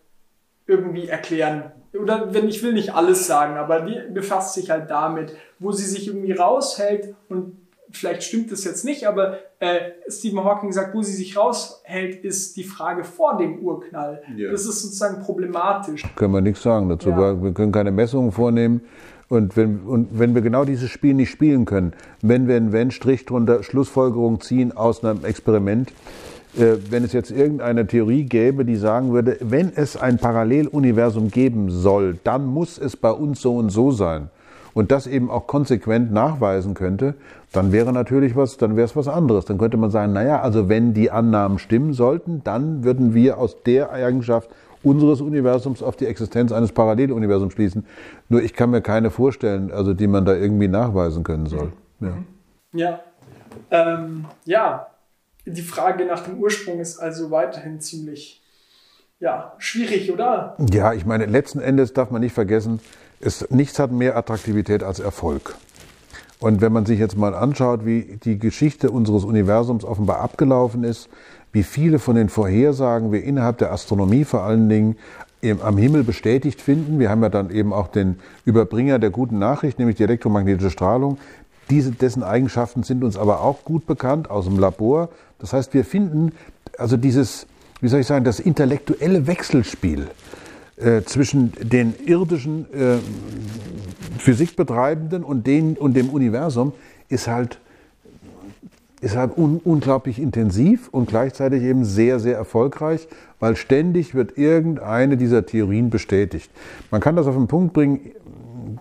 [0.66, 1.72] irgendwie erklären.
[1.98, 5.84] Oder wenn ich will nicht alles sagen, aber die befasst sich halt damit, wo sie
[5.84, 7.56] sich irgendwie raushält und
[7.90, 12.56] vielleicht stimmt das jetzt nicht, aber äh, Stephen Hawking sagt, wo sie sich raushält, ist
[12.56, 14.22] die Frage vor dem Urknall.
[14.36, 14.50] Ja.
[14.50, 16.02] Das ist sozusagen problematisch.
[16.16, 17.10] Können wir nichts sagen dazu.
[17.10, 17.42] Ja.
[17.42, 18.82] Wir können keine Messungen vornehmen.
[19.28, 23.24] Und wenn, und wenn wir genau dieses Spiel nicht spielen können, wenn wir einen Wenn-Strich
[23.24, 25.92] drunter Schlussfolgerung ziehen aus einem Experiment, äh,
[26.56, 32.18] wenn es jetzt irgendeine Theorie gäbe, die sagen würde, wenn es ein Paralleluniversum geben soll,
[32.24, 34.30] dann muss es bei uns so und so sein
[34.76, 37.14] und das eben auch konsequent nachweisen könnte,
[37.50, 39.46] dann wäre natürlich was, dann wäre es was anderes.
[39.46, 43.62] Dann könnte man sagen, naja, also wenn die Annahmen stimmen sollten, dann würden wir aus
[43.62, 44.50] der Eigenschaft
[44.82, 47.86] unseres Universums auf die Existenz eines Paralleluniversums schließen.
[48.28, 51.72] Nur ich kann mir keine vorstellen, also die man da irgendwie nachweisen können soll.
[52.00, 52.12] Ja.
[52.74, 53.00] Ja.
[53.70, 54.88] Ähm, ja.
[55.46, 58.42] Die Frage nach dem Ursprung ist also weiterhin ziemlich
[59.20, 60.56] ja, schwierig, oder?
[60.70, 62.80] Ja, ich meine, letzten Endes darf man nicht vergessen,
[63.20, 65.54] es, nichts hat mehr Attraktivität als Erfolg.
[66.38, 71.08] Und wenn man sich jetzt mal anschaut, wie die Geschichte unseres Universums offenbar abgelaufen ist,
[71.52, 74.96] wie viele von den Vorhersagen wir innerhalb der Astronomie vor allen Dingen
[75.62, 76.98] am Himmel bestätigt finden.
[76.98, 81.18] Wir haben ja dann eben auch den Überbringer der guten Nachricht, nämlich die elektromagnetische Strahlung.
[81.70, 85.08] Diese, dessen Eigenschaften sind uns aber auch gut bekannt aus dem Labor.
[85.38, 86.32] Das heißt, wir finden
[86.78, 87.46] also dieses,
[87.80, 90.08] wie soll ich sagen, das intellektuelle Wechselspiel
[90.76, 92.98] äh, zwischen den irdischen äh,
[94.18, 96.72] Physikbetreibenden und, den, und dem Universum
[97.08, 97.58] ist halt,
[99.00, 103.08] ist halt un, unglaublich intensiv und gleichzeitig eben sehr, sehr erfolgreich,
[103.40, 106.50] weil ständig wird irgendeine dieser Theorien bestätigt.
[106.90, 108.12] Man kann das auf den Punkt bringen,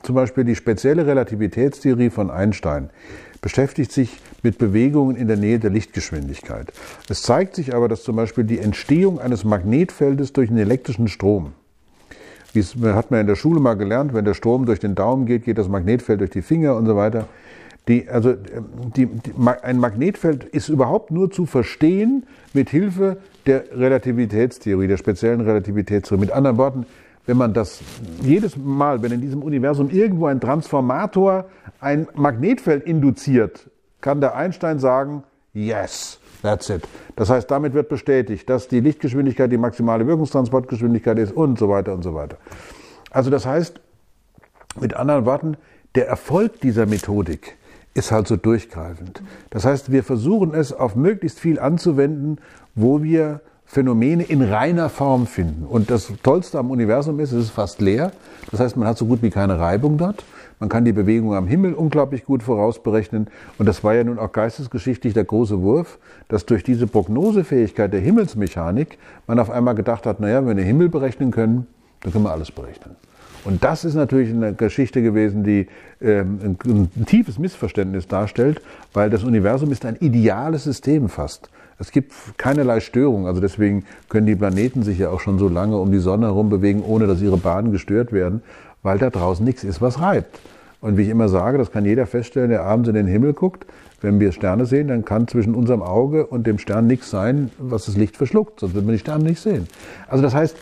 [0.04, 2.90] zum Beispiel die spezielle Relativitätstheorie von Einstein
[3.42, 6.72] beschäftigt sich mit Bewegungen in der Nähe der Lichtgeschwindigkeit.
[7.10, 11.52] Es zeigt sich aber, dass zum Beispiel die Entstehung eines Magnetfeldes durch einen elektrischen Strom
[12.56, 15.44] das hat man in der Schule mal gelernt, wenn der Strom durch den Daumen geht,
[15.44, 17.28] geht das Magnetfeld durch die Finger und so weiter.
[17.88, 18.34] Die, also
[18.96, 25.42] die, die, ein Magnetfeld ist überhaupt nur zu verstehen mit Hilfe der Relativitätstheorie, der speziellen
[25.42, 26.22] Relativitätstheorie.
[26.22, 26.86] Mit anderen Worten,
[27.28, 27.82] wenn man das
[28.24, 31.46] jedes Mal, wenn in diesem Universum irgendwo ein Transformator
[31.80, 33.70] ein Magnetfeld induziert,
[34.06, 36.84] kann der Einstein sagen, yes, That's it.
[37.16, 41.92] Das heißt, damit wird bestätigt, dass die Lichtgeschwindigkeit die maximale Wirkungstransportgeschwindigkeit ist und so weiter
[41.92, 42.38] und so weiter.
[43.10, 43.80] Also das heißt,
[44.80, 45.58] mit anderen Worten,
[45.96, 47.58] der Erfolg dieser Methodik
[47.96, 49.24] ist halt so durchgreifend.
[49.50, 52.38] Das heißt, wir versuchen es auf möglichst viel anzuwenden,
[52.76, 55.66] wo wir Phänomene in reiner Form finden.
[55.66, 58.12] Und das Tollste am Universum ist, es ist fast leer.
[58.52, 60.24] Das heißt, man hat so gut wie keine Reibung dort.
[60.60, 63.28] Man kann die Bewegung am Himmel unglaublich gut vorausberechnen.
[63.58, 68.00] Und das war ja nun auch geistesgeschichtlich der große Wurf, dass durch diese Prognosefähigkeit der
[68.00, 71.68] Himmelsmechanik man auf einmal gedacht hat, naja, wenn wir den Himmel berechnen können,
[72.02, 72.96] dann können wir alles berechnen.
[73.44, 75.68] Und das ist natürlich eine Geschichte gewesen, die
[76.02, 78.62] ähm, ein, ein tiefes Missverständnis darstellt,
[78.94, 81.50] weil das Universum ist ein ideales System fast.
[81.78, 83.28] Es gibt keinerlei Störung.
[83.28, 86.50] Also deswegen können die Planeten sich ja auch schon so lange um die Sonne herum
[86.50, 88.42] bewegen, ohne dass ihre Bahnen gestört werden
[88.86, 90.40] weil da draußen nichts ist, was reibt.
[90.80, 93.66] Und wie ich immer sage, das kann jeder feststellen, der abends in den Himmel guckt.
[94.00, 97.86] Wenn wir Sterne sehen, dann kann zwischen unserem Auge und dem Stern nichts sein, was
[97.86, 99.68] das Licht verschluckt, sonst wird man die Sterne nicht sehen.
[100.08, 100.56] Also das heißt,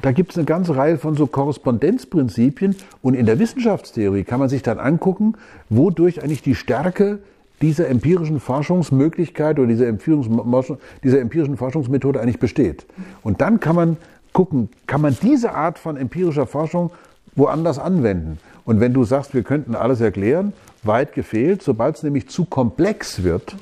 [0.00, 4.48] da gibt es eine ganze Reihe von so Korrespondenzprinzipien und in der Wissenschaftstheorie kann man
[4.48, 5.34] sich dann angucken,
[5.68, 7.18] wodurch eigentlich die Stärke
[7.60, 12.86] dieser empirischen Forschungsmöglichkeit oder dieser, dieser empirischen Forschungsmethode eigentlich besteht.
[13.22, 13.96] Und dann kann man
[14.32, 16.90] gucken, kann man diese Art von empirischer Forschung
[17.36, 18.38] woanders anwenden.
[18.64, 23.22] Und wenn du sagst, wir könnten alles erklären, weit gefehlt, sobald es nämlich zu komplex
[23.22, 23.54] wird,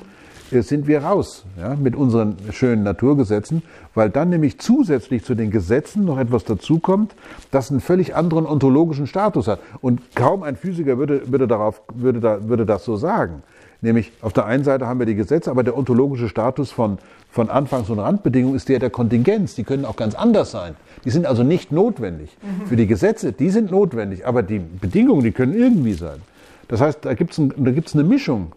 [0.51, 3.61] äh, sind wir raus ja, mit unseren schönen Naturgesetzen,
[3.93, 7.15] weil dann nämlich zusätzlich zu den Gesetzen noch etwas dazukommt,
[7.51, 9.59] das einen völlig anderen ontologischen Status hat.
[9.81, 13.43] Und kaum ein Physiker würde, würde, darauf, würde, da, würde das so sagen.
[13.81, 16.97] Nämlich auf der einen Seite haben wir die Gesetze, aber der ontologische Status von,
[17.29, 19.55] von Anfangs- und Randbedingungen ist der der Kontingenz.
[19.55, 20.75] Die können auch ganz anders sein.
[21.03, 22.35] Die sind also nicht notwendig.
[22.41, 22.67] Mhm.
[22.67, 26.21] Für die Gesetze, die sind notwendig, aber die Bedingungen, die können irgendwie sein.
[26.67, 28.53] Das heißt, da gibt es ein, eine Mischung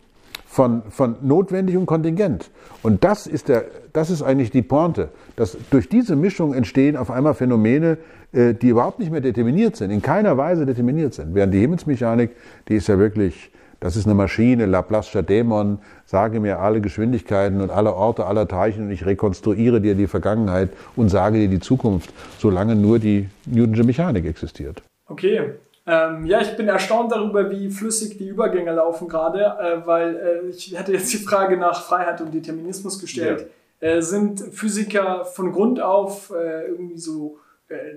[0.46, 2.50] von, von notwendig und kontingent.
[2.83, 7.11] Und das ist, der, das ist eigentlich die Pointe, dass durch diese Mischung entstehen auf
[7.11, 7.98] einmal Phänomene,
[8.33, 11.35] äh, die überhaupt nicht mehr determiniert sind, in keiner Weise determiniert sind.
[11.35, 12.31] Während die Himmelsmechanik,
[12.68, 17.70] die ist ja wirklich, das ist eine Maschine, Laplace'scher Dämon, sage mir alle Geschwindigkeiten und
[17.70, 22.10] alle Orte aller Teilchen und ich rekonstruiere dir die Vergangenheit und sage dir die Zukunft,
[22.38, 24.82] solange nur die Newtonsche Mechanik existiert.
[25.06, 25.54] Okay,
[25.88, 30.48] ähm, ja, ich bin erstaunt darüber, wie flüssig die Übergänge laufen gerade, äh, weil äh,
[30.48, 33.48] ich hätte jetzt die Frage nach Freiheit und Determinismus gestellt.
[33.80, 33.88] Ja.
[33.88, 37.38] Äh, sind Physiker von Grund auf äh, irgendwie so,
[37.68, 37.94] äh,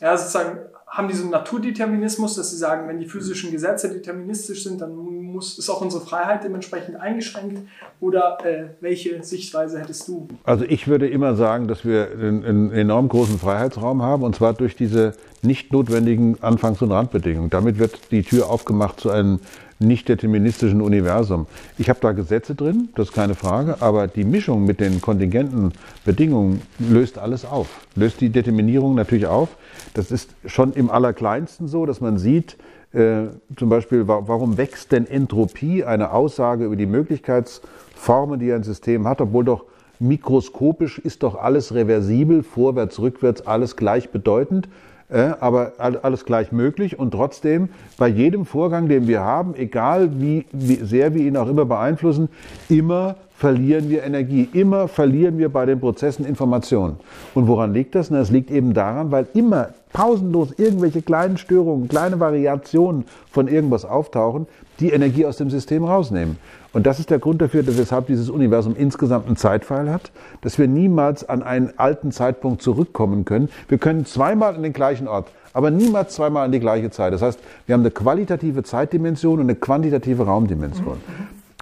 [0.00, 0.58] ja, sozusagen
[0.90, 4.96] haben die so einen Naturdeterminismus, dass sie sagen, wenn die physischen Gesetze deterministisch sind, dann
[4.96, 7.60] muss, ist auch unsere Freiheit dementsprechend eingeschränkt?
[8.00, 10.26] Oder äh, welche Sichtweise hättest du?
[10.42, 14.52] Also ich würde immer sagen, dass wir einen, einen enorm großen Freiheitsraum haben, und zwar
[14.52, 17.50] durch diese nicht notwendigen Anfangs- und Randbedingungen.
[17.50, 19.38] Damit wird die Tür aufgemacht zu einem
[19.78, 21.46] nicht deterministischen Universum.
[21.78, 25.72] Ich habe da Gesetze drin, das ist keine Frage, aber die Mischung mit den kontingenten
[26.04, 29.48] Bedingungen löst alles auf, löst die Determinierung natürlich auf.
[29.94, 32.56] Das ist schon im Allerkleinsten so, dass man sieht,
[32.92, 39.06] äh, zum Beispiel, warum wächst denn Entropie, eine Aussage über die Möglichkeitsformen, die ein System
[39.06, 39.64] hat, obwohl doch
[39.98, 44.68] mikroskopisch ist doch alles reversibel, vorwärts, rückwärts, alles gleichbedeutend
[45.10, 50.46] äh, aber alles gleich möglich und trotzdem bei jedem Vorgang, den wir haben, egal wie,
[50.52, 52.28] wie sehr wir ihn auch immer beeinflussen,
[52.68, 56.96] immer verlieren wir Energie, immer verlieren wir bei den Prozessen Informationen.
[57.34, 58.10] Und woran liegt das?
[58.10, 64.46] Es liegt eben daran, weil immer pausenlos irgendwelche kleinen Störungen, kleine Variationen von irgendwas auftauchen,
[64.78, 66.36] die Energie aus dem System rausnehmen.
[66.74, 70.58] Und das ist der Grund dafür, dass weshalb dieses Universum insgesamt einen Zeitpfeil hat, dass
[70.58, 73.48] wir niemals an einen alten Zeitpunkt zurückkommen können.
[73.68, 77.14] Wir können zweimal an den gleichen Ort, aber niemals zweimal an die gleiche Zeit.
[77.14, 80.98] Das heißt, wir haben eine qualitative Zeitdimension und eine quantitative Raumdimension.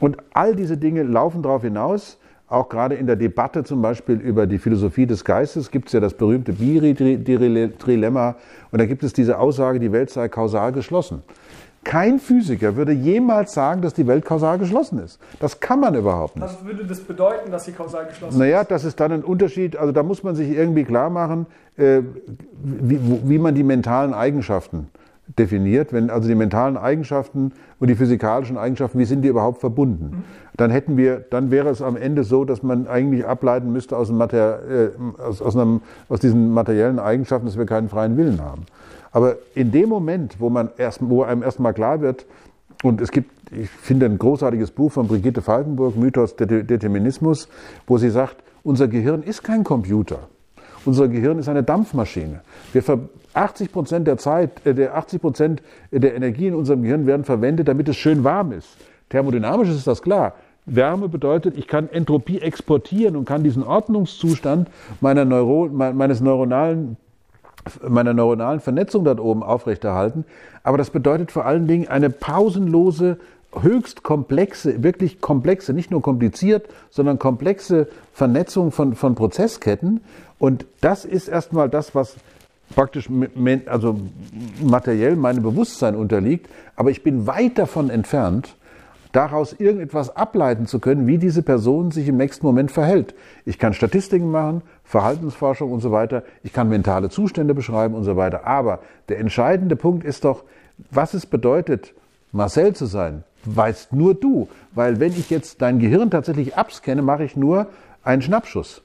[0.00, 4.46] Und all diese Dinge laufen darauf hinaus, auch gerade in der Debatte zum Beispiel über
[4.46, 8.36] die Philosophie des Geistes gibt es ja das berühmte Biri-Trilemma
[8.70, 11.22] und da gibt es diese Aussage, die Welt sei kausal geschlossen.
[11.84, 15.20] Kein Physiker würde jemals sagen, dass die Welt kausal geschlossen ist.
[15.40, 16.44] Das kann man überhaupt nicht.
[16.44, 18.68] Was würde das bedeuten, dass sie kausal geschlossen naja, ist?
[18.68, 19.76] Naja, das ist dann ein Unterschied.
[19.76, 22.00] Also da muss man sich irgendwie klar machen, äh,
[22.62, 24.88] wie, wie, man die mentalen Eigenschaften
[25.36, 25.92] definiert.
[25.92, 30.24] Wenn also die mentalen Eigenschaften und die physikalischen Eigenschaften, wie sind die überhaupt verbunden?
[30.56, 34.10] Dann hätten wir, dann wäre es am Ende so, dass man eigentlich ableiten müsste aus,
[34.10, 38.62] Mater, äh, aus, aus, einem, aus diesen materiellen Eigenschaften, dass wir keinen freien Willen haben.
[39.12, 42.26] Aber in dem Moment, wo, man erst, wo einem erstmal klar wird,
[42.82, 47.48] und es gibt, ich finde ein großartiges Buch von Brigitte Falkenburg, Mythos Determinismus,
[47.86, 50.28] wo sie sagt, unser Gehirn ist kein Computer.
[50.88, 52.40] Unser Gehirn ist eine Dampfmaschine.
[52.72, 52.82] Wir
[53.34, 57.68] 80 Prozent der Zeit, äh, der 80 Prozent der Energie in unserem Gehirn werden verwendet,
[57.68, 58.78] damit es schön warm ist.
[59.10, 60.32] Thermodynamisch ist das klar.
[60.64, 64.70] Wärme bedeutet, ich kann Entropie exportieren und kann diesen Ordnungszustand
[65.02, 66.96] meiner Neuro meines neuronalen
[67.86, 70.24] meiner neuronalen Vernetzung dort oben aufrechterhalten.
[70.62, 73.18] Aber das bedeutet vor allen Dingen eine pausenlose,
[73.62, 80.00] höchst komplexe, wirklich komplexe, nicht nur kompliziert, sondern komplexe Vernetzung von, von Prozessketten.
[80.38, 82.16] Und das ist erstmal das, was
[82.74, 83.08] praktisch
[83.66, 83.98] also
[84.62, 86.48] materiell meinem Bewusstsein unterliegt.
[86.76, 88.54] Aber ich bin weit davon entfernt,
[89.12, 93.14] daraus irgendetwas ableiten zu können, wie diese Person sich im nächsten Moment verhält.
[93.44, 98.16] Ich kann Statistiken machen, Verhaltensforschung und so weiter, ich kann mentale Zustände beschreiben und so
[98.16, 98.46] weiter.
[98.46, 100.44] Aber der entscheidende Punkt ist doch,
[100.90, 101.94] was es bedeutet,
[102.32, 104.48] Marcel zu sein, weißt nur du.
[104.72, 107.66] Weil wenn ich jetzt dein Gehirn tatsächlich abscanne, mache ich nur
[108.04, 108.82] einen Schnappschuss.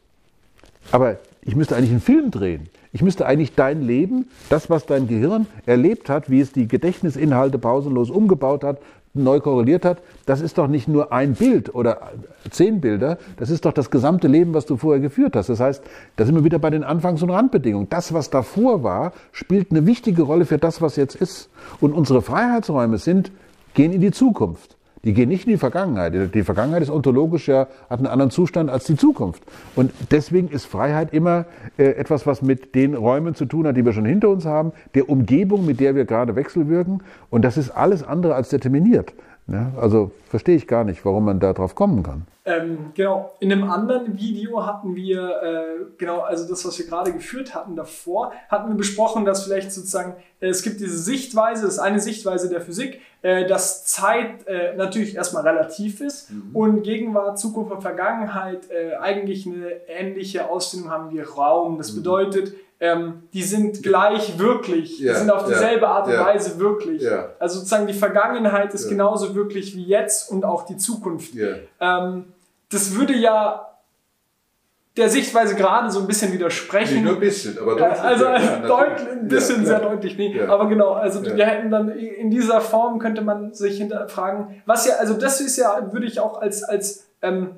[0.91, 2.69] Aber ich müsste eigentlich einen Film drehen.
[2.91, 7.57] Ich müsste eigentlich dein Leben, das, was dein Gehirn erlebt hat, wie es die Gedächtnisinhalte
[7.57, 8.79] pausenlos umgebaut hat,
[9.13, 12.11] neu korreliert hat, das ist doch nicht nur ein Bild oder
[12.49, 15.49] zehn Bilder, das ist doch das gesamte Leben, was du vorher geführt hast.
[15.49, 15.83] Das heißt,
[16.15, 17.89] da sind wir wieder bei den Anfangs- und Randbedingungen.
[17.89, 21.49] Das, was davor war, spielt eine wichtige Rolle für das, was jetzt ist.
[21.79, 23.31] Und unsere Freiheitsräume sind,
[23.75, 24.77] gehen in die Zukunft.
[25.05, 26.33] Die gehen nicht in die Vergangenheit.
[26.33, 29.43] Die Vergangenheit ist ontologisch ja, hat einen anderen Zustand als die Zukunft.
[29.75, 31.45] Und deswegen ist Freiheit immer
[31.77, 34.71] äh, etwas, was mit den Räumen zu tun hat, die wir schon hinter uns haben,
[34.95, 37.03] der Umgebung, mit der wir gerade wechselwirken.
[37.29, 39.13] Und das ist alles andere als determiniert.
[39.47, 42.25] Ja, also verstehe ich gar nicht, warum man da drauf kommen kann.
[42.45, 47.13] Ähm, genau, in einem anderen Video hatten wir, äh, genau, also das, was wir gerade
[47.13, 51.75] geführt hatten davor, hatten wir besprochen, dass vielleicht sozusagen, äh, es gibt diese Sichtweise, das
[51.75, 56.49] ist eine Sichtweise der Physik, äh, dass Zeit äh, natürlich erstmal relativ ist mhm.
[56.53, 61.77] und Gegenwart, Zukunft und Vergangenheit äh, eigentlich eine ähnliche Ausdehnung haben wie Raum.
[61.77, 61.97] Das mhm.
[61.97, 66.25] bedeutet, ähm, die sind gleich wirklich, Ja, die sind auf dieselbe Art und ja.
[66.25, 67.01] Weise wirklich.
[67.39, 71.33] Also sozusagen die Vergangenheit ist genauso wirklich wie jetzt und auch die Zukunft.
[71.79, 72.25] Ähm,
[72.73, 73.69] das würde ja
[74.95, 76.97] der Sichtweise gerade so ein bisschen widersprechen.
[76.97, 78.01] Nee, nur ein bisschen, aber deutlich.
[78.01, 80.37] also ja, klar, deutlich, ein bisschen Ja, sehr deutlich, nee.
[80.37, 80.49] Ja.
[80.49, 84.95] Aber genau, also wir hätten dann in dieser Form könnte man sich hinterfragen, was ja,
[84.95, 87.55] also das ist ja, würde ich auch als, als ähm,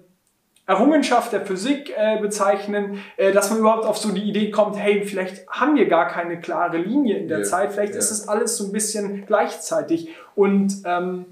[0.68, 5.04] Errungenschaft der Physik äh, bezeichnen, äh, dass man überhaupt auf so die Idee kommt, hey,
[5.06, 7.44] vielleicht haben wir gar keine klare Linie in der.
[7.44, 10.10] Zeit, vielleicht ist es alles so ein bisschen gleichzeitig.
[10.36, 11.26] Und ähm,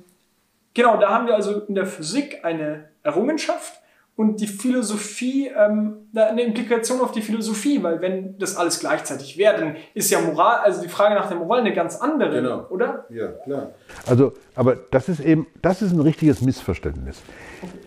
[0.74, 3.74] genau, da haben wir also in der Physik eine Errungenschaft
[4.16, 9.60] und die Philosophie, ähm, eine Implikation auf die Philosophie, weil wenn das alles gleichzeitig wäre,
[9.60, 12.68] dann ist ja Moral, also die Frage nach der Moral eine ganz andere, Genau.
[12.70, 13.06] oder?
[13.10, 13.72] Ja, klar.
[14.06, 17.24] Also, aber das ist eben, das ist ein richtiges Missverständnis.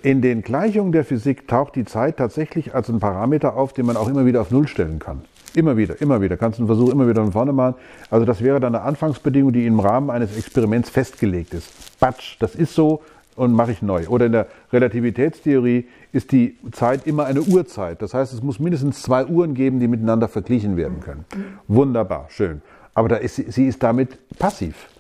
[0.03, 3.97] In den Gleichungen der Physik taucht die Zeit tatsächlich als ein Parameter auf, den man
[3.97, 5.25] auch immer wieder auf Null stellen kann.
[5.57, 6.37] Immer wieder, immer wieder.
[6.37, 7.77] Kannst einen Versuch immer wieder von vorne machen.
[8.11, 11.99] Also das wäre dann eine Anfangsbedingung, die im Rahmen eines Experiments festgelegt ist.
[11.99, 13.01] Batsch, das ist so
[13.37, 14.07] und mache ich neu.
[14.09, 18.03] Oder in der Relativitätstheorie ist die Zeit immer eine Uhrzeit.
[18.03, 21.25] Das heißt, es muss mindestens zwei Uhren geben, die miteinander verglichen werden können.
[21.69, 22.61] Wunderbar, schön.
[22.93, 24.91] Aber da ist, sie ist damit passiv.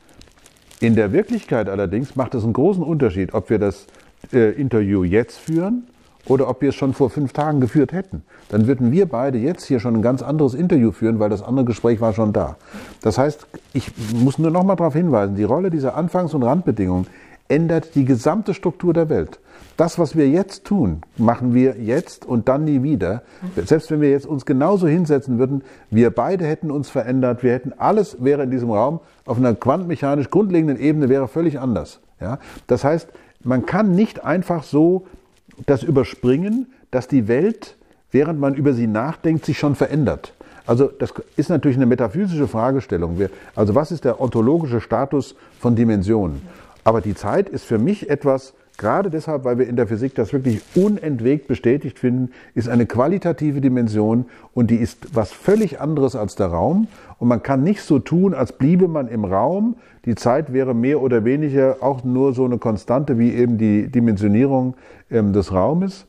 [0.80, 3.86] In der Wirklichkeit allerdings macht es einen großen Unterschied, ob wir das
[4.32, 5.86] äh, Interview jetzt führen
[6.26, 8.22] oder ob wir es schon vor fünf Tagen geführt hätten.
[8.48, 11.64] Dann würden wir beide jetzt hier schon ein ganz anderes Interview führen, weil das andere
[11.64, 12.56] Gespräch war schon da.
[13.02, 17.06] Das heißt, ich muss nur noch mal darauf hinweisen, die Rolle dieser Anfangs- und Randbedingungen
[17.48, 19.38] ändert die gesamte Struktur der Welt.
[19.76, 23.22] Das, was wir jetzt tun, machen wir jetzt und dann nie wieder.
[23.56, 27.72] Selbst wenn wir jetzt uns genauso hinsetzen würden, wir beide hätten uns verändert, wir hätten
[27.76, 32.00] alles wäre in diesem Raum auf einer quantenmechanisch grundlegenden Ebene wäre völlig anders.
[32.20, 32.38] Ja?
[32.66, 33.08] Das heißt,
[33.44, 35.06] man kann nicht einfach so
[35.64, 37.76] das überspringen, dass die Welt,
[38.11, 40.32] während man über sie nachdenkt, sich schon verändert.
[40.66, 43.18] Also das ist natürlich eine metaphysische Fragestellung.
[43.54, 46.42] Also was ist der ontologische Status von Dimensionen?
[46.84, 50.32] Aber die Zeit ist für mich etwas, gerade deshalb, weil wir in der Physik das
[50.32, 56.34] wirklich unentwegt bestätigt finden, ist eine qualitative Dimension und die ist was völlig anderes als
[56.34, 56.88] der Raum.
[57.18, 59.76] Und man kann nicht so tun, als bliebe man im Raum.
[60.04, 64.74] Die Zeit wäre mehr oder weniger auch nur so eine Konstante wie eben die Dimensionierung
[65.10, 66.06] ähm, des Raumes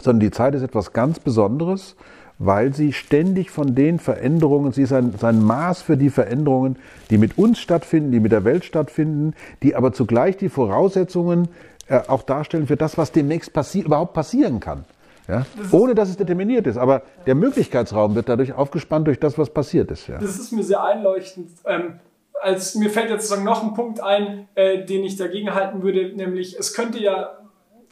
[0.00, 1.96] sondern die Zeit ist etwas ganz Besonderes,
[2.38, 6.76] weil sie ständig von den Veränderungen, sie ist ein, sein Maß für die Veränderungen,
[7.10, 11.48] die mit uns stattfinden, die mit der Welt stattfinden, die aber zugleich die Voraussetzungen
[11.88, 14.84] äh, auch darstellen für das, was demnächst passi überhaupt passieren kann.
[15.28, 15.46] Ja?
[15.72, 16.76] Ohne dass es determiniert ist.
[16.76, 20.06] Aber der Möglichkeitsraum wird dadurch aufgespannt durch das, was passiert ist.
[20.06, 20.18] Ja.
[20.18, 21.50] Das ist mir sehr einleuchtend.
[21.64, 22.00] Ähm,
[22.40, 26.14] als mir fällt jetzt sozusagen noch ein Punkt ein, äh, den ich dagegen halten würde,
[26.14, 27.38] nämlich es könnte ja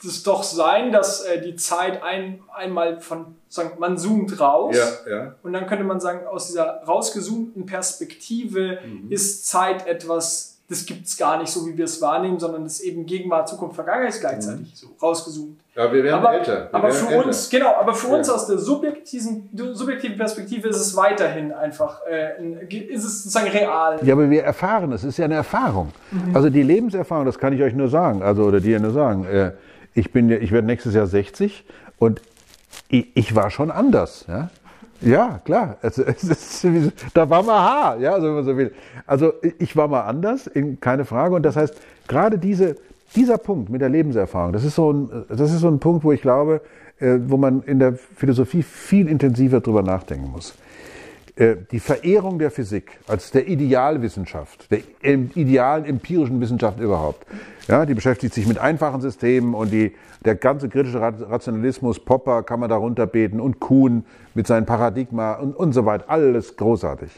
[0.03, 4.76] das doch sein, dass äh, die Zeit ein, einmal von, sagen, man zoomt raus
[5.07, 5.34] Ja, ja.
[5.42, 9.11] und dann könnte man sagen, aus dieser rausgezoomten Perspektive Mhm.
[9.11, 12.74] ist Zeit etwas, das gibt es gar nicht so, wie wir es wahrnehmen, sondern das
[12.74, 15.61] ist eben Gegenwart, Zukunft, Vergangenheit ist gleichzeitig so rausgezoomt.
[15.76, 16.68] Ja, wir werden aber, älter.
[16.70, 17.26] Wir aber werden für älter.
[17.26, 18.14] uns, genau, aber für Ja.
[18.16, 23.99] uns aus der subjektiven, subjektiven Perspektive ist es weiterhin einfach, äh, ist es sozusagen real.
[24.05, 25.92] Ja, aber wir erfahren es, es ist ja eine Erfahrung.
[26.32, 29.26] Also die Lebenserfahrung, das kann ich euch nur sagen, also oder dir nur sagen.
[29.26, 29.53] Äh,
[29.95, 31.64] ich bin ja, ich werde nächstes Jahr 60
[31.99, 32.20] und
[32.88, 34.51] ich, ich war schon anders, ja.
[35.01, 35.76] Ja, klar.
[35.82, 36.64] Also, ist,
[37.12, 38.72] da war mal Haar, ja, also wenn man so will.
[39.07, 41.34] Also ich war mal anders, in- keine Frage.
[41.34, 41.74] Und das heißt,
[42.09, 42.76] gerade diese,
[43.14, 46.12] dieser Punkt mit der Lebenserfahrung, das ist so ein, das ist so ein Punkt, wo
[46.12, 46.62] ich glaube,
[47.01, 50.55] äh, wo man in der Philosophie viel intensiver drüber nachdenken muss
[51.37, 57.26] die Verehrung der Physik als der Idealwissenschaft, der idealen empirischen Wissenschaft überhaupt.
[57.66, 62.45] Ja, die beschäftigt sich mit einfachen Systemen und die, der ganze kritische Ra- Rationalismus, Popper
[62.45, 64.05] kann man darunter beten und Kuhn
[64.35, 67.11] mit seinem Paradigma und, und so weiter, alles großartig.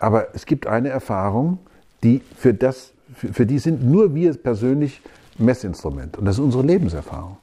[0.00, 1.58] Aber es gibt eine Erfahrung,
[2.02, 5.00] die für das, für, für die sind nur wir persönlich
[5.38, 7.36] Messinstrument und das ist unsere Lebenserfahrung.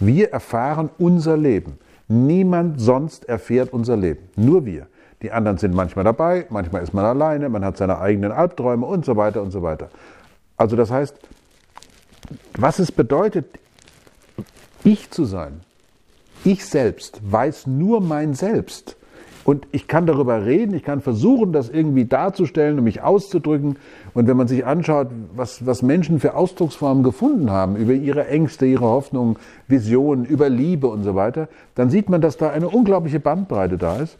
[0.00, 1.78] Wir erfahren unser Leben.
[2.08, 4.20] Niemand sonst erfährt unser Leben.
[4.36, 4.86] Nur wir.
[5.22, 9.04] Die anderen sind manchmal dabei, manchmal ist man alleine, man hat seine eigenen Albträume und
[9.04, 9.88] so weiter und so weiter.
[10.56, 11.16] Also das heißt,
[12.56, 13.46] was es bedeutet,
[14.82, 15.60] ich zu sein,
[16.44, 18.96] ich selbst weiß nur mein Selbst.
[19.44, 23.76] Und ich kann darüber reden, ich kann versuchen, das irgendwie darzustellen und mich auszudrücken.
[24.14, 28.64] Und wenn man sich anschaut, was, was Menschen für Ausdrucksformen gefunden haben, über ihre Ängste,
[28.64, 29.36] ihre Hoffnungen,
[29.68, 33.98] Visionen, über Liebe und so weiter, dann sieht man, dass da eine unglaubliche Bandbreite da
[33.98, 34.16] ist.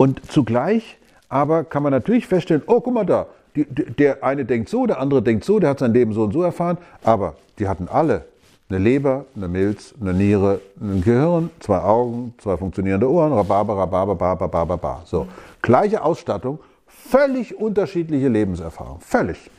[0.00, 0.96] Und zugleich
[1.28, 4.98] aber kann man natürlich feststellen, oh, guck mal da, die, der eine denkt so, der
[4.98, 8.24] andere denkt so, der hat sein Leben so und so erfahren, aber die hatten alle
[8.70, 14.12] Eine Leber, eine Milz, eine Niere, ein Gehirn, zwei Augen, zwei funktionierende Ohren, Rhabarber, Rhabarber,
[14.14, 15.02] Rhabarber, Rhabarber.
[15.04, 15.26] So,
[15.60, 19.00] gleiche Ausstattung, völlig unterschiedliche Lebenserfahrung.
[19.00, 19.50] Völlig.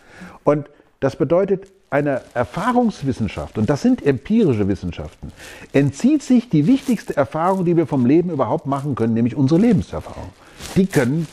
[0.44, 0.72] Und
[1.02, 5.34] das bedeutet, einer Erfahrungswissenschaft, und das sind empirische Wissenschaften,
[5.74, 10.30] entzieht sich die wichtigste Erfahrung, die wir vom Leben überhaupt machen können, nämlich unsere Lebenserfahrung.
[10.78, 11.28] Die können,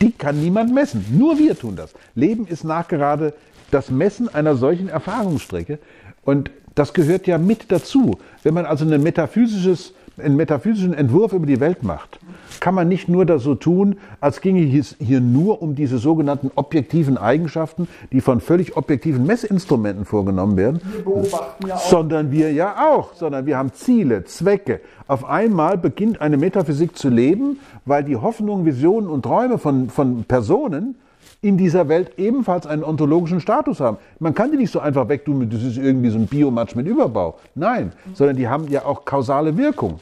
[0.00, 1.04] die kann niemand messen.
[1.16, 1.94] Nur wir tun das.
[2.16, 3.32] Leben ist nachgerade
[3.70, 5.78] das Messen einer solchen Erfahrungsstrecke.
[6.24, 8.18] Und das gehört ja mit dazu.
[8.42, 12.18] Wenn man also ein metaphysisches einen metaphysischen Entwurf über die Welt macht,
[12.60, 16.50] kann man nicht nur das so tun, als ginge es hier nur um diese sogenannten
[16.54, 23.14] objektiven Eigenschaften, die von völlig objektiven Messinstrumenten vorgenommen werden, wir ja sondern wir ja auch,
[23.14, 24.80] sondern wir haben Ziele, Zwecke.
[25.06, 30.24] Auf einmal beginnt eine Metaphysik zu leben, weil die Hoffnungen, Visionen und Träume von, von
[30.24, 30.96] Personen
[31.40, 33.98] in dieser Welt ebenfalls einen ontologischen Status haben.
[34.20, 37.38] Man kann die nicht so einfach wegtun, das ist irgendwie so ein Biomatsch mit Überbau.
[37.56, 39.98] Nein, sondern die haben ja auch kausale Wirkung.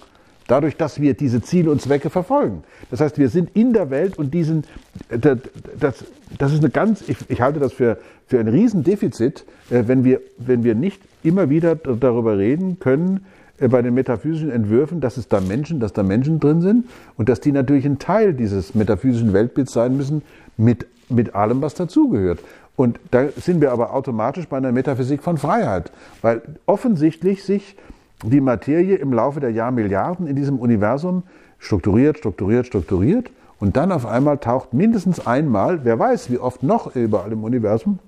[0.51, 2.65] Dadurch, dass wir diese Ziele und Zwecke verfolgen.
[2.91, 4.65] Das heißt, wir sind in der Welt und diesen,
[5.09, 5.39] das,
[5.79, 6.05] das,
[6.39, 10.21] das ist eine ganz, ich, ich, halte das für, für ein Riesendefizit, äh, wenn wir,
[10.39, 13.27] wenn wir nicht immer wieder darüber reden können,
[13.59, 16.87] äh, bei den metaphysischen Entwürfen, dass es da Menschen, dass da Menschen drin sind
[17.17, 20.23] und dass die natürlich ein Teil dieses metaphysischen Weltbilds sein müssen,
[20.57, 22.41] mit mit allem, was dazugehört.
[22.77, 25.91] Und da sind wir aber automatisch bei einer Metaphysik von Freiheit,
[26.23, 27.77] weil offensichtlich sich
[28.23, 31.23] die Materie im Laufe der Jahrmilliarden in diesem Universum
[31.59, 36.95] strukturiert, strukturiert, strukturiert und dann auf einmal taucht mindestens einmal, wer weiß wie oft noch
[36.95, 37.99] überall im Universum,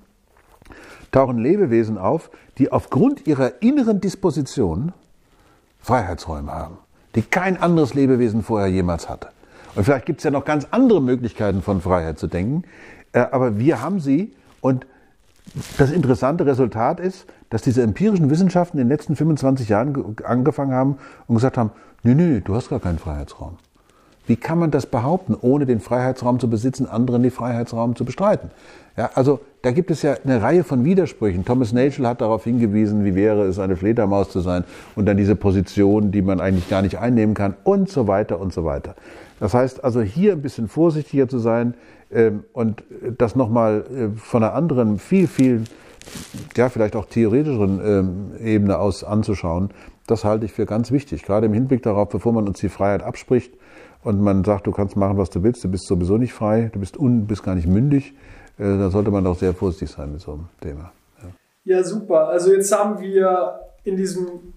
[1.10, 4.92] tauchen Lebewesen auf, die aufgrund ihrer inneren Disposition
[5.80, 6.78] Freiheitsräume haben,
[7.14, 9.28] die kein anderes Lebewesen vorher jemals hatte.
[9.74, 12.64] Und vielleicht gibt es ja noch ganz andere Möglichkeiten von Freiheit zu denken,
[13.12, 14.86] äh, aber wir haben sie und
[15.76, 20.96] das interessante Resultat ist, dass diese empirischen Wissenschaften in den letzten 25 Jahren angefangen haben
[21.26, 21.70] und gesagt haben,
[22.03, 23.59] nö, nö, du hast gar keinen Freiheitsraum.
[24.26, 28.50] Wie kann man das behaupten, ohne den Freiheitsraum zu besitzen, anderen den Freiheitsraum zu bestreiten?
[28.96, 31.44] Ja, also da gibt es ja eine Reihe von Widersprüchen.
[31.44, 34.64] Thomas Nagel hat darauf hingewiesen, wie wäre es, eine Fledermaus zu sein
[34.96, 38.55] und dann diese Position, die man eigentlich gar nicht einnehmen kann und so weiter und
[38.55, 38.94] so weiter.
[39.40, 41.74] Das heißt also hier ein bisschen vorsichtiger zu sein
[42.11, 42.82] ähm, und
[43.18, 45.64] das nochmal äh, von einer anderen, viel, viel,
[46.57, 49.70] ja, vielleicht auch theoretischeren ähm, Ebene aus anzuschauen,
[50.07, 51.22] das halte ich für ganz wichtig.
[51.22, 53.55] Gerade im Hinblick darauf, bevor man uns die Freiheit abspricht
[54.03, 56.80] und man sagt, du kannst machen, was du willst, du bist sowieso nicht frei, du
[56.80, 58.14] bist, un, bist gar nicht mündig,
[58.59, 60.92] äh, da sollte man doch sehr vorsichtig sein mit so einem Thema.
[61.22, 61.76] Ja.
[61.76, 62.28] ja, super.
[62.28, 64.55] Also jetzt haben wir in diesem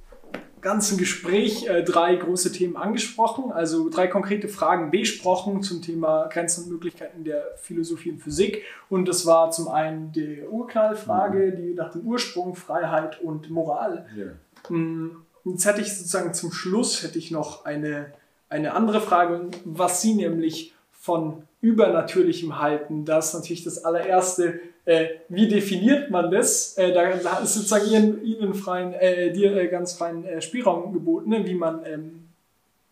[0.66, 6.64] ganzen Gespräch äh, drei große Themen angesprochen, also drei konkrete Fragen besprochen zum Thema Grenzen
[6.64, 8.64] und Möglichkeiten der Philosophie und Physik.
[8.90, 11.56] Und das war zum einen die Urknallfrage, mhm.
[11.56, 14.08] die nach dem Ursprung, Freiheit und Moral.
[14.18, 14.76] Ja.
[14.76, 18.12] Mm, jetzt hätte ich sozusagen zum Schluss hätte ich noch eine,
[18.50, 23.06] eine andere Frage, was Sie nämlich von Übernatürlichem halten.
[23.06, 26.78] Das ist natürlich das allererste äh, wie definiert man das?
[26.78, 27.10] Äh, da
[27.40, 31.46] ist sozusagen Ihnen, Ihnen freien, äh, dir äh, ganz freien äh, Spielraum geboten, ne?
[31.46, 32.28] wie, man, ähm,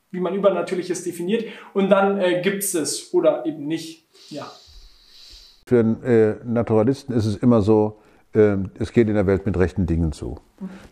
[0.09, 1.45] wie man Übernatürliches definiert.
[1.75, 4.07] Und dann äh, gibt es es oder eben nicht.
[4.29, 4.51] Ja.
[5.67, 7.99] Für einen äh, Naturalisten ist es immer so,
[8.35, 10.39] es geht in der Welt mit rechten Dingen zu.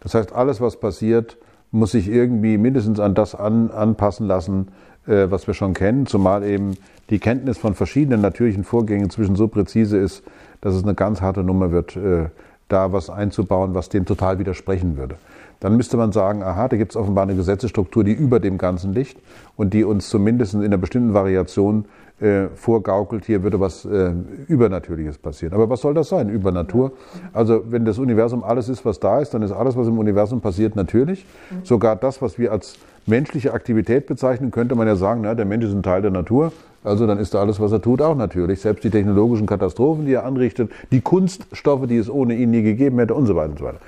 [0.02, 1.38] Das heißt, alles, was passiert,
[1.72, 4.68] muss sich irgendwie mindestens an das an, anpassen lassen,
[5.08, 6.78] was wir schon kennen, zumal eben
[7.10, 10.24] die Kenntnis von verschiedenen natürlichen Vorgängen zwischen so präzise ist,
[10.62, 12.30] dass es eine ganz harte Nummer wird, äh,
[12.68, 15.16] da was einzubauen, was dem total widersprechen würde.
[15.60, 18.94] Dann müsste man sagen, aha, da gibt es offenbar eine Gesetzesstruktur, die über dem Ganzen
[18.94, 19.18] liegt
[19.58, 21.86] und die uns zumindest in einer bestimmten Variation
[22.22, 24.14] äh, vorgaukelt, hier würde was äh,
[24.48, 25.54] Übernatürliches passieren.
[25.54, 26.92] Aber was soll das sein, Übernatur?
[27.34, 30.40] Also wenn das Universum alles ist, was da ist, dann ist alles, was im Universum
[30.40, 31.26] passiert, natürlich.
[31.64, 35.66] Sogar das, was wir als menschliche Aktivität bezeichnen, könnte man ja sagen, na, der Mensch
[35.66, 36.52] ist ein Teil der Natur.
[36.84, 38.62] Also dann ist da alles, was er tut, auch natürlich.
[38.62, 42.98] Selbst die technologischen Katastrophen, die er anrichtet, die Kunststoffe, die es ohne ihn nie gegeben
[43.00, 43.80] hätte und so weiter und so weiter.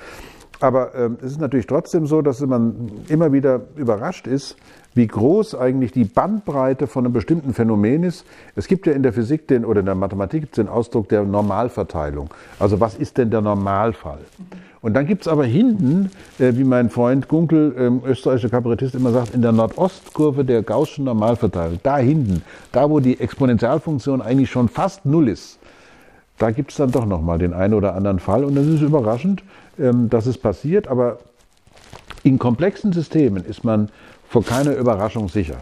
[0.60, 4.56] Aber ähm, es ist natürlich trotzdem so, dass man immer wieder überrascht ist,
[4.94, 8.26] wie groß eigentlich die Bandbreite von einem bestimmten Phänomen ist.
[8.56, 12.30] Es gibt ja in der Physik den, oder in der Mathematik den Ausdruck der Normalverteilung.
[12.60, 14.20] Also was ist denn der Normalfall?
[14.82, 19.12] Und dann gibt es aber hinten, äh, wie mein Freund Gunkel, ähm, österreichischer Kabarettist, immer
[19.12, 22.44] sagt, in der Nordostkurve der Gaußschen Normalverteilung, da hinten,
[22.74, 25.58] da wo die Exponentialfunktion eigentlich schon fast null ist,
[26.38, 28.44] da gibt es dann doch nochmal den einen oder anderen Fall.
[28.44, 29.44] Und das ist überraschend,
[29.80, 30.88] ähm, dass es passiert.
[30.88, 31.20] Aber
[32.24, 33.90] in komplexen Systemen ist man
[34.30, 35.62] vor keiner Überraschung sicher.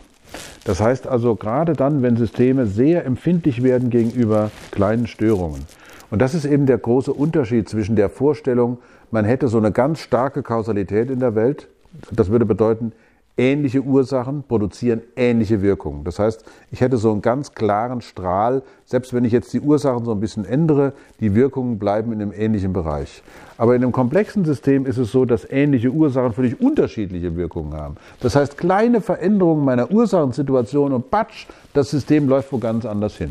[0.63, 5.65] Das heißt also, gerade dann, wenn Systeme sehr empfindlich werden gegenüber kleinen Störungen,
[6.11, 8.77] Und das ist eben der große Unterschied zwischen der Vorstellung,
[9.11, 11.67] man hätte so eine ganz starke Kausalität in der Welt.
[12.11, 12.91] Das würde bedeuten,
[13.37, 16.03] ähnliche Ursachen produzieren ähnliche Wirkungen.
[16.03, 20.05] Das heißt, ich hätte so einen ganz klaren Strahl, selbst wenn ich jetzt die Ursachen
[20.05, 23.23] so ein bisschen ändere, die Wirkungen bleiben in einem ähnlichen Bereich.
[23.61, 27.95] Aber in einem komplexen System ist es so, dass ähnliche Ursachen völlig unterschiedliche Wirkungen haben.
[28.19, 31.45] Das heißt, kleine Veränderungen meiner Ursachensituation und patsch,
[31.75, 33.29] das System läuft wo ganz anders hin.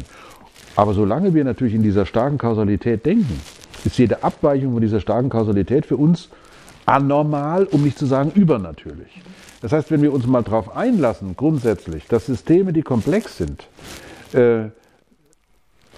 [0.76, 3.41] Aber solange wir natürlich in dieser starken Kausalität denken,
[3.85, 6.28] ist jede Abweichung von dieser starken Kausalität für uns
[6.87, 9.20] anormal, um nicht zu sagen übernatürlich.
[9.62, 13.66] Das heißt, wenn wir uns mal darauf einlassen, grundsätzlich, dass Systeme, die komplex sind,
[14.33, 14.68] äh,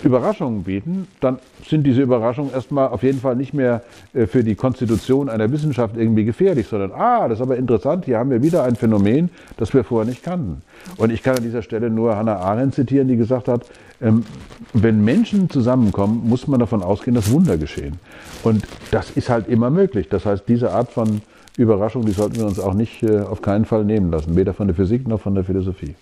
[0.04, 3.82] Überraschungen bieten, dann sind diese Überraschungen erstmal auf jeden Fall nicht mehr
[4.14, 8.18] äh, für die Konstitution einer Wissenschaft irgendwie gefährlich, sondern, ah, das ist aber interessant, hier
[8.18, 10.62] haben wir wieder ein Phänomen, das wir vorher nicht kannten.
[10.96, 13.66] Und ich kann an dieser Stelle nur Hannah Arendt zitieren, die gesagt hat,
[14.00, 14.24] ähm,
[14.72, 17.98] wenn Menschen zusammenkommen, muss man davon ausgehen, dass Wunder geschehen.
[18.42, 20.08] Und das ist halt immer möglich.
[20.08, 21.22] Das heißt, diese Art von
[21.56, 24.66] Überraschung, die sollten wir uns auch nicht äh, auf keinen Fall nehmen lassen, weder von
[24.66, 25.94] der Physik noch von der Philosophie.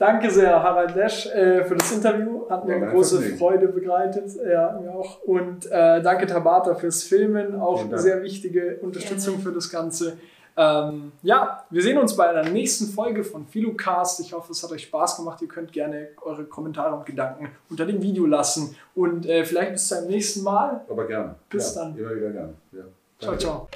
[0.00, 2.48] Danke sehr, Harald Lesch, äh, für das Interview.
[2.48, 4.30] Hat mir ja, eine große Freude begleitet.
[4.50, 5.20] Ja, mir auch.
[5.24, 7.60] Und äh, danke Tabata fürs Filmen.
[7.60, 10.16] Auch eine sehr wichtige Unterstützung für das Ganze.
[10.56, 14.20] Ähm, ja, wir sehen uns bei einer nächsten Folge von Philocast.
[14.20, 15.42] Ich hoffe, es hat euch Spaß gemacht.
[15.42, 18.74] Ihr könnt gerne eure Kommentare und Gedanken unter dem Video lassen.
[18.94, 20.80] Und äh, vielleicht bis zum nächsten Mal.
[20.88, 21.34] Aber gerne.
[21.50, 21.98] Bis ja, dann.
[21.98, 22.54] Immer wieder gerne.
[22.72, 22.84] Ja.
[23.18, 23.68] Ciao, ciao.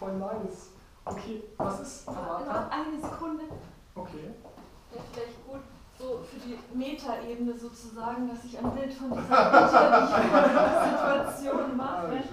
[0.00, 0.75] Voll nice.
[1.06, 3.44] Okay, was ist Warte, eine Sekunde.
[3.94, 4.34] Okay.
[4.90, 5.60] Wäre vielleicht gut,
[5.96, 9.68] so für die Metaebene sozusagen, dass ich ein Bild von dieser
[10.84, 12.24] Situation mache.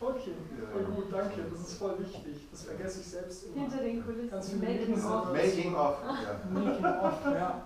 [0.00, 0.32] Okay,
[0.72, 1.42] voll gut, danke.
[1.50, 2.48] Das ist voll wichtig.
[2.50, 3.60] Das vergesse ich selbst immer.
[3.60, 4.30] Hinter den Kulissen.
[4.30, 5.32] Ganz Making of.
[5.32, 5.96] Making of.
[6.02, 6.40] Ja.
[6.50, 7.62] Making of, ja.